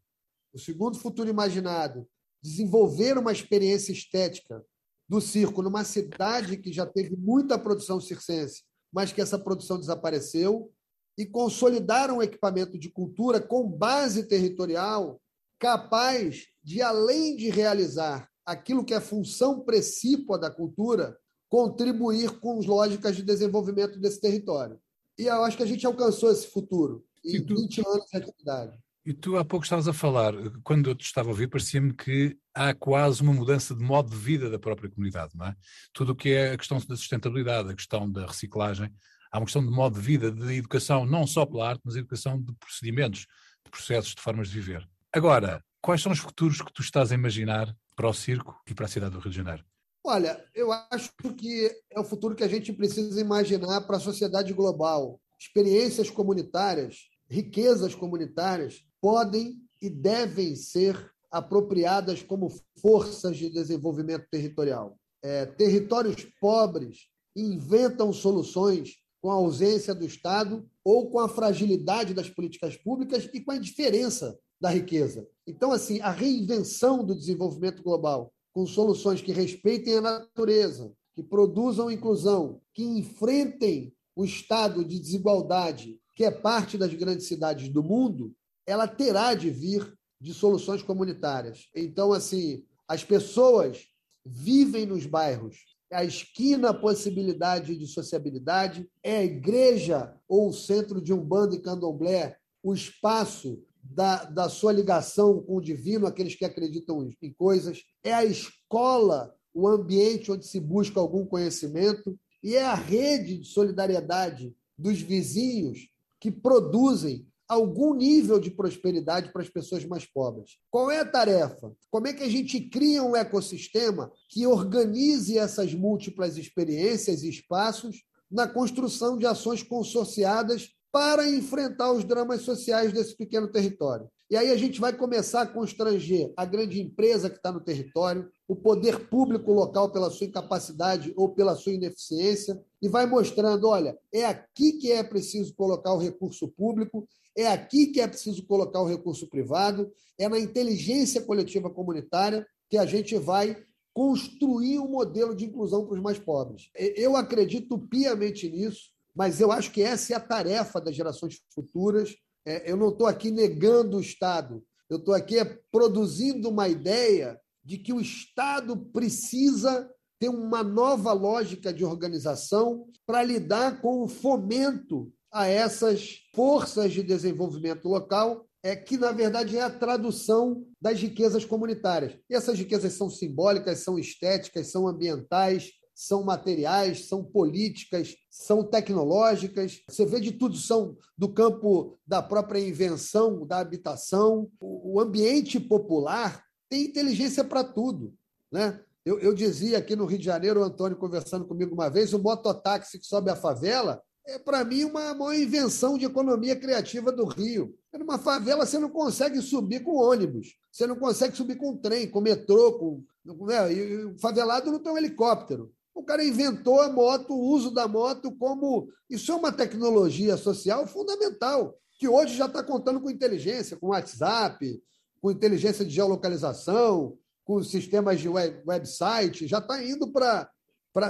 O 0.53 0.59
segundo 0.59 0.99
futuro 0.99 1.29
imaginado, 1.29 2.05
desenvolver 2.43 3.17
uma 3.17 3.31
experiência 3.31 3.93
estética 3.93 4.61
do 5.07 5.21
circo 5.21 5.61
numa 5.61 5.85
cidade 5.85 6.57
que 6.57 6.73
já 6.73 6.85
teve 6.85 7.15
muita 7.15 7.57
produção 7.57 8.01
circense, 8.01 8.63
mas 8.91 9.13
que 9.13 9.21
essa 9.21 9.39
produção 9.39 9.79
desapareceu, 9.79 10.73
e 11.17 11.25
consolidar 11.25 12.11
um 12.11 12.21
equipamento 12.21 12.77
de 12.77 12.89
cultura 12.89 13.39
com 13.39 13.71
base 13.71 14.27
territorial 14.27 15.21
capaz 15.57 16.47
de, 16.61 16.81
além 16.81 17.37
de 17.37 17.49
realizar 17.49 18.29
aquilo 18.45 18.85
que 18.85 18.93
é 18.93 19.01
função 19.01 19.61
precípua 19.61 20.37
da 20.37 20.51
cultura, 20.51 21.17
contribuir 21.49 22.39
com 22.39 22.59
as 22.59 22.65
lógicas 22.65 23.15
de 23.15 23.23
desenvolvimento 23.23 23.99
desse 23.99 24.21
território. 24.21 24.79
E 25.17 25.23
eu 25.23 25.43
acho 25.43 25.57
que 25.57 25.63
a 25.63 25.67
gente 25.67 25.85
alcançou 25.85 26.31
esse 26.31 26.47
futuro 26.47 27.05
em 27.23 27.43
tu, 27.43 27.55
20 27.55 27.79
anos 27.87 28.05
de 28.11 28.17
atividade. 28.17 28.77
E 29.05 29.13
tu 29.13 29.37
há 29.37 29.45
pouco 29.45 29.63
estavas 29.65 29.87
a 29.87 29.93
falar, 29.93 30.33
quando 30.63 30.89
eu 30.89 30.95
te 30.95 31.05
estava 31.05 31.29
a 31.29 31.31
ouvir, 31.31 31.47
parecia-me 31.47 31.93
que 31.93 32.37
há 32.53 32.73
quase 32.73 33.21
uma 33.21 33.33
mudança 33.33 33.75
de 33.75 33.83
modo 33.83 34.09
de 34.09 34.17
vida 34.17 34.49
da 34.49 34.59
própria 34.59 34.89
comunidade, 34.89 35.31
não 35.35 35.45
é? 35.45 35.55
Tudo 35.93 36.11
o 36.11 36.15
que 36.15 36.29
é 36.29 36.53
a 36.53 36.57
questão 36.57 36.77
da 36.79 36.95
sustentabilidade, 36.95 37.69
a 37.69 37.75
questão 37.75 38.11
da 38.11 38.25
reciclagem, 38.25 38.91
há 39.31 39.37
uma 39.37 39.45
questão 39.45 39.63
de 39.63 39.71
modo 39.71 39.99
de 39.99 40.05
vida, 40.05 40.31
de 40.31 40.55
educação, 40.55 41.05
não 41.05 41.27
só 41.27 41.45
pela 41.45 41.69
arte, 41.69 41.81
mas 41.85 41.95
educação 41.95 42.41
de 42.41 42.53
procedimentos, 42.55 43.27
de 43.63 43.71
processos, 43.71 44.15
de 44.15 44.21
formas 44.21 44.49
de 44.49 44.59
viver. 44.59 44.87
Agora, 45.13 45.63
quais 45.81 46.01
são 46.01 46.11
os 46.11 46.19
futuros 46.19 46.61
que 46.61 46.73
tu 46.73 46.81
estás 46.81 47.11
a 47.11 47.15
imaginar 47.15 47.73
para 47.95 48.09
o 48.09 48.13
circo 48.13 48.59
e 48.67 48.73
para 48.73 48.85
a 48.85 48.89
cidade 48.89 49.13
do 49.13 49.19
Rio 49.19 49.31
de 49.31 49.37
Janeiro? 49.37 49.63
Olha, 50.03 50.43
eu 50.53 50.71
acho 50.71 51.11
que 51.35 51.71
é 51.89 51.99
o 51.99 52.03
futuro 52.03 52.35
que 52.35 52.43
a 52.43 52.47
gente 52.47 52.71
precisa 52.71 53.19
imaginar 53.19 53.81
para 53.81 53.97
a 53.97 53.99
sociedade 53.99 54.53
global. 54.53 55.19
Experiências 55.39 56.09
comunitárias, 56.09 57.09
riquezas 57.27 57.95
comunitárias 57.95 58.85
podem 59.01 59.59
e 59.81 59.89
devem 59.89 60.55
ser 60.55 61.11
apropriadas 61.31 62.21
como 62.21 62.49
forças 62.79 63.35
de 63.35 63.49
desenvolvimento 63.49 64.27
territorial. 64.29 64.97
É, 65.23 65.45
territórios 65.45 66.23
pobres 66.39 67.09
inventam 67.35 68.13
soluções 68.13 68.97
com 69.19 69.31
a 69.31 69.35
ausência 69.35 69.95
do 69.95 70.05
Estado 70.05 70.69
ou 70.83 71.09
com 71.09 71.19
a 71.19 71.27
fragilidade 71.27 72.13
das 72.13 72.29
políticas 72.29 72.77
públicas 72.77 73.27
e 73.33 73.41
com 73.41 73.51
a 73.51 73.57
indiferença 73.57 74.37
da 74.59 74.69
riqueza. 74.69 75.27
Então, 75.45 75.71
assim, 75.71 75.99
a 76.01 76.11
reinvenção 76.11 77.03
do 77.03 77.15
desenvolvimento 77.15 77.83
global 77.83 78.31
com 78.53 78.65
soluções 78.65 79.21
que 79.21 79.31
respeitem 79.31 79.97
a 79.97 80.01
natureza, 80.01 80.91
que 81.13 81.21
produzam 81.21 81.91
inclusão, 81.91 82.61
que 82.73 82.83
enfrentem 82.83 83.93
o 84.15 84.23
estado 84.23 84.83
de 84.83 84.99
desigualdade 84.99 85.99
que 86.15 86.23
é 86.23 86.31
parte 86.31 86.77
das 86.77 86.93
grandes 86.93 87.27
cidades 87.27 87.67
do 87.69 87.83
mundo, 87.83 88.33
ela 88.65 88.87
terá 88.87 89.33
de 89.33 89.49
vir 89.49 89.93
de 90.19 90.33
soluções 90.33 90.81
comunitárias. 90.81 91.67
Então, 91.75 92.13
assim, 92.13 92.63
as 92.87 93.03
pessoas 93.03 93.85
vivem 94.25 94.85
nos 94.85 95.05
bairros. 95.05 95.57
A 95.91 96.03
esquina, 96.03 96.73
possibilidade 96.73 97.75
de 97.75 97.85
sociabilidade, 97.85 98.89
é 99.03 99.17
a 99.17 99.23
igreja 99.23 100.15
ou 100.27 100.49
o 100.49 100.53
centro 100.53 101.01
de 101.01 101.13
um 101.13 101.23
bando 101.23 101.55
e 101.55 101.61
candomblé, 101.61 102.37
o 102.63 102.73
espaço 102.73 103.61
da, 103.93 104.23
da 104.25 104.49
sua 104.49 104.71
ligação 104.71 105.41
com 105.41 105.57
o 105.57 105.61
divino, 105.61 106.07
aqueles 106.07 106.35
que 106.35 106.45
acreditam 106.45 107.07
em 107.21 107.33
coisas, 107.33 107.83
é 108.03 108.13
a 108.13 108.25
escola, 108.25 109.33
o 109.53 109.67
ambiente 109.67 110.31
onde 110.31 110.45
se 110.45 110.59
busca 110.59 110.99
algum 110.99 111.25
conhecimento, 111.25 112.17
e 112.43 112.55
é 112.55 112.63
a 112.63 112.73
rede 112.73 113.37
de 113.37 113.47
solidariedade 113.47 114.55
dos 114.77 114.99
vizinhos 114.99 115.89
que 116.19 116.31
produzem 116.31 117.27
algum 117.47 117.93
nível 117.93 118.39
de 118.39 118.49
prosperidade 118.49 119.31
para 119.31 119.43
as 119.43 119.49
pessoas 119.49 119.85
mais 119.85 120.05
pobres. 120.05 120.57
Qual 120.71 120.89
é 120.89 120.99
a 120.99 121.05
tarefa? 121.05 121.71
Como 121.91 122.07
é 122.07 122.13
que 122.13 122.23
a 122.23 122.29
gente 122.29 122.59
cria 122.59 123.03
um 123.03 123.15
ecossistema 123.15 124.11
que 124.29 124.47
organize 124.47 125.37
essas 125.37 125.73
múltiplas 125.73 126.37
experiências 126.37 127.21
e 127.21 127.29
espaços 127.29 128.03
na 128.31 128.47
construção 128.47 129.17
de 129.17 129.27
ações 129.27 129.61
consorciadas 129.61 130.71
para 130.95 131.29
enfrentar 131.29 131.91
os 131.91 132.05
dramas 132.05 132.43
sociais 132.43 132.93
desse 132.93 133.17
pequeno 133.17 133.49
território. 133.49 134.09
E 134.31 134.37
aí 134.37 134.49
a 134.49 134.55
gente 134.55 134.79
vai 134.79 134.93
começar 134.93 135.41
a 135.41 135.45
constranger 135.45 136.31
a 136.37 136.45
grande 136.45 136.81
empresa 136.81 137.29
que 137.29 137.35
está 137.35 137.51
no 137.51 137.59
território, 137.59 138.29
o 138.47 138.55
poder 138.55 139.09
público 139.09 139.51
local 139.51 139.91
pela 139.91 140.09
sua 140.09 140.27
incapacidade 140.27 141.13
ou 141.17 141.27
pela 141.27 141.53
sua 141.53 141.73
ineficiência, 141.73 142.57
e 142.81 142.87
vai 142.87 143.05
mostrando: 143.05 143.67
olha, 143.67 143.99
é 144.09 144.23
aqui 144.23 144.71
que 144.79 144.89
é 144.89 145.03
preciso 145.03 145.53
colocar 145.53 145.91
o 145.91 145.99
recurso 145.99 146.47
público, 146.47 147.05
é 147.35 147.45
aqui 147.45 147.87
que 147.87 147.99
é 147.99 148.07
preciso 148.07 148.45
colocar 148.45 148.79
o 148.79 148.87
recurso 148.87 149.27
privado, 149.27 149.91
é 150.17 150.29
na 150.29 150.39
inteligência 150.39 151.19
coletiva 151.19 151.69
comunitária 151.69 152.47
que 152.69 152.77
a 152.77 152.85
gente 152.85 153.17
vai 153.17 153.61
construir 153.93 154.79
um 154.79 154.87
modelo 154.87 155.35
de 155.35 155.43
inclusão 155.43 155.85
para 155.85 155.95
os 155.95 156.01
mais 156.01 156.17
pobres. 156.17 156.69
Eu 156.73 157.17
acredito 157.17 157.77
piamente 157.77 158.49
nisso 158.49 158.94
mas 159.15 159.39
eu 159.39 159.51
acho 159.51 159.71
que 159.71 159.81
essa 159.81 160.13
é 160.13 160.15
a 160.15 160.19
tarefa 160.19 160.81
das 160.81 160.95
gerações 160.95 161.39
futuras. 161.53 162.15
É, 162.45 162.69
eu 162.69 162.75
não 162.75 162.89
estou 162.89 163.07
aqui 163.07 163.31
negando 163.31 163.97
o 163.97 164.01
Estado, 164.01 164.63
eu 164.89 164.97
estou 164.97 165.13
aqui 165.13 165.37
produzindo 165.71 166.49
uma 166.49 166.67
ideia 166.67 167.39
de 167.63 167.77
que 167.77 167.93
o 167.93 168.01
Estado 168.01 168.77
precisa 168.77 169.89
ter 170.19 170.29
uma 170.29 170.63
nova 170.63 171.11
lógica 171.13 171.73
de 171.73 171.83
organização 171.83 172.87
para 173.05 173.23
lidar 173.23 173.81
com 173.81 174.03
o 174.03 174.07
fomento 174.07 175.11
a 175.31 175.47
essas 175.47 176.19
forças 176.33 176.93
de 176.93 177.03
desenvolvimento 177.03 177.87
local, 177.89 178.45
é 178.63 178.75
que 178.75 178.97
na 178.97 179.11
verdade 179.11 179.57
é 179.57 179.61
a 179.61 179.69
tradução 179.69 180.65
das 180.81 180.99
riquezas 180.99 181.43
comunitárias. 181.43 182.17
E 182.29 182.35
essas 182.35 182.57
riquezas 182.57 182.93
são 182.93 183.09
simbólicas, 183.09 183.79
são 183.79 183.99
estéticas, 183.99 184.71
são 184.71 184.87
ambientais, 184.87 185.71
são 185.95 186.23
materiais, 186.23 187.07
são 187.07 187.23
políticas, 187.23 188.15
são 188.29 188.63
tecnológicas. 188.63 189.81
Você 189.89 190.05
vê 190.05 190.19
de 190.19 190.33
tudo, 190.33 190.57
são 190.57 190.97
do 191.17 191.29
campo 191.29 191.97
da 192.05 192.21
própria 192.21 192.59
invenção, 192.59 193.47
da 193.47 193.59
habitação. 193.59 194.51
O 194.59 194.99
ambiente 194.99 195.57
popular 195.57 196.43
tem 196.69 196.83
inteligência 196.83 197.45
para 197.45 197.63
tudo. 197.63 198.13
Né? 198.51 198.79
Eu, 199.05 199.19
eu, 199.19 199.33
dizia 199.33 199.77
aqui 199.77 199.95
no 199.95 200.05
Rio 200.05 200.19
de 200.19 200.25
Janeiro, 200.25 200.59
o 200.59 200.63
Antônio 200.63 200.97
conversando 200.97 201.45
comigo 201.45 201.73
uma 201.73 201.89
vez, 201.89 202.13
o 202.13 202.19
mototáxi 202.19 202.99
que 202.99 203.05
sobe 203.05 203.31
a 203.31 203.35
favela 203.35 204.01
é, 204.27 204.39
para 204.39 204.63
mim, 204.63 204.83
uma 204.83 205.13
maior 205.13 205.35
invenção 205.35 205.97
de 205.97 206.05
economia 206.05 206.55
criativa 206.55 207.11
do 207.11 207.25
Rio. 207.25 207.75
Numa 207.93 208.17
favela, 208.17 208.65
você 208.65 208.79
não 208.79 208.89
consegue 208.89 209.39
subir 209.41 209.83
com 209.83 209.95
ônibus, 209.95 210.57
você 210.71 210.87
não 210.87 210.95
consegue 210.95 211.37
subir 211.37 211.55
com 211.55 211.77
trem, 211.77 212.09
com 212.09 212.19
metrô, 212.19 212.73
com, 212.73 213.03
né? 213.45 213.71
e 213.71 214.05
o 214.05 214.19
favelado 214.19 214.71
não 214.71 214.79
tem 214.79 214.91
um 214.91 214.97
helicóptero. 214.97 215.71
O 215.95 216.03
cara 216.03 216.23
inventou 216.23 216.81
a 216.81 216.89
moto, 216.89 217.33
o 217.33 217.47
uso 217.53 217.71
da 217.71 217.87
moto 217.87 218.29
como. 218.33 218.89
Isso 219.09 219.31
é 219.31 219.35
uma 219.35 219.51
tecnologia 219.51 220.35
social 220.35 220.85
fundamental, 220.85 221.73
que 221.97 222.07
hoje 222.07 222.35
já 222.35 222.47
está 222.47 222.61
contando 222.61 222.99
com 222.99 223.09
inteligência, 223.09 223.77
com 223.77 223.87
WhatsApp, 223.87 224.83
com 225.21 225.31
inteligência 225.31 225.85
de 225.85 225.91
geolocalização, 225.95 227.17
com 227.45 227.63
sistemas 227.63 228.19
de 228.19 228.27
web, 228.27 228.61
website, 228.67 229.47
já 229.47 229.59
está 229.59 229.81
indo 229.81 230.11
para 230.11 230.51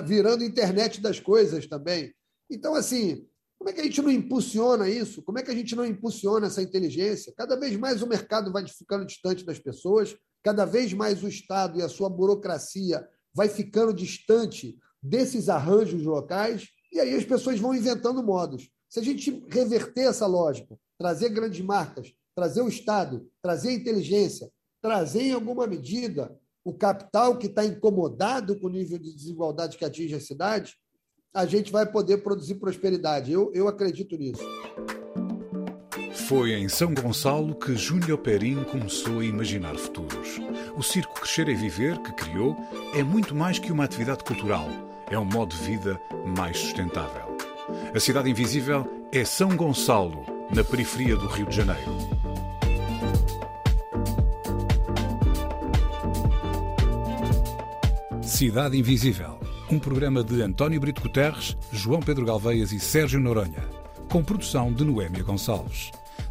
virando 0.05 0.43
internet 0.43 1.01
das 1.01 1.19
coisas 1.19 1.65
também. 1.65 2.13
Então, 2.49 2.75
assim, 2.75 3.25
como 3.57 3.69
é 3.69 3.73
que 3.73 3.81
a 3.81 3.83
gente 3.83 4.01
não 4.01 4.11
impulsiona 4.11 4.87
isso? 4.87 5.23
Como 5.23 5.39
é 5.39 5.43
que 5.43 5.49
a 5.49 5.55
gente 5.55 5.75
não 5.75 5.85
impulsiona 5.85 6.45
essa 6.45 6.61
inteligência? 6.61 7.33
Cada 7.35 7.55
vez 7.55 7.75
mais 7.75 8.03
o 8.03 8.07
mercado 8.07 8.51
vai 8.51 8.67
ficando 8.67 9.05
distante 9.05 9.43
das 9.43 9.57
pessoas, 9.57 10.15
cada 10.43 10.65
vez 10.65 10.93
mais 10.93 11.23
o 11.23 11.27
Estado 11.27 11.79
e 11.79 11.81
a 11.81 11.89
sua 11.89 12.09
burocracia 12.09 13.07
vai 13.35 13.49
ficando 13.49 13.93
distante 13.93 14.79
desses 15.03 15.49
arranjos 15.49 16.03
locais, 16.03 16.69
e 16.91 16.99
aí 16.99 17.13
as 17.13 17.25
pessoas 17.25 17.59
vão 17.59 17.75
inventando 17.75 18.23
modos. 18.23 18.69
Se 18.89 18.99
a 18.99 19.03
gente 19.03 19.45
reverter 19.49 20.07
essa 20.07 20.25
lógica, 20.25 20.79
trazer 20.97 21.29
grandes 21.29 21.59
marcas, 21.59 22.13
trazer 22.33 22.61
o 22.61 22.69
Estado, 22.69 23.29
trazer 23.41 23.69
a 23.69 23.73
inteligência, 23.73 24.49
trazer 24.81 25.23
em 25.23 25.33
alguma 25.33 25.67
medida 25.67 26.35
o 26.63 26.73
capital 26.73 27.37
que 27.37 27.47
está 27.47 27.65
incomodado 27.65 28.57
com 28.59 28.67
o 28.67 28.71
nível 28.71 28.97
de 28.97 29.13
desigualdade 29.13 29.77
que 29.77 29.85
atinge 29.85 30.15
a 30.15 30.19
cidade, 30.19 30.75
a 31.33 31.45
gente 31.45 31.71
vai 31.71 31.85
poder 31.85 32.19
produzir 32.19 32.55
prosperidade. 32.55 33.31
Eu, 33.31 33.51
eu 33.53 33.67
acredito 33.67 34.17
nisso. 34.17 34.41
Foi 36.27 36.53
em 36.53 36.67
São 36.67 36.93
Gonçalo 36.93 37.53
que 37.55 37.75
Júnior 37.75 38.17
Perim 38.17 38.63
começou 38.63 39.19
a 39.19 39.25
imaginar 39.25 39.75
futuros. 39.75 40.41
O 40.75 40.81
Circo 40.81 41.21
Crescer 41.21 41.47
e 41.49 41.55
Viver, 41.55 41.99
que 41.99 42.11
criou, 42.13 42.55
é 42.93 43.03
muito 43.03 43.35
mais 43.35 43.59
que 43.59 43.71
uma 43.71 43.83
atividade 43.83 44.23
cultural. 44.23 44.67
É 45.09 45.19
um 45.19 45.25
modo 45.25 45.55
de 45.55 45.61
vida 45.63 46.01
mais 46.25 46.57
sustentável. 46.57 47.37
A 47.93 47.99
cidade 47.99 48.29
invisível 48.29 49.07
é 49.11 49.23
São 49.23 49.55
Gonçalo, 49.55 50.25
na 50.53 50.63
periferia 50.63 51.15
do 51.15 51.27
Rio 51.27 51.45
de 51.45 51.55
Janeiro. 51.55 51.91
Cidade 58.21 58.77
Invisível 58.77 59.39
um 59.69 59.79
programa 59.79 60.23
de 60.23 60.43
António 60.43 60.79
Brito 60.79 61.01
Guterres, 61.01 61.57
João 61.71 61.99
Pedro 61.99 62.23
Galveias 62.23 62.71
e 62.71 62.79
Sérgio 62.79 63.19
Noronha, 63.19 63.63
com 64.09 64.23
produção 64.23 64.71
de 64.71 64.83
Noémia 64.83 65.23
Gonçalves. 65.23 65.91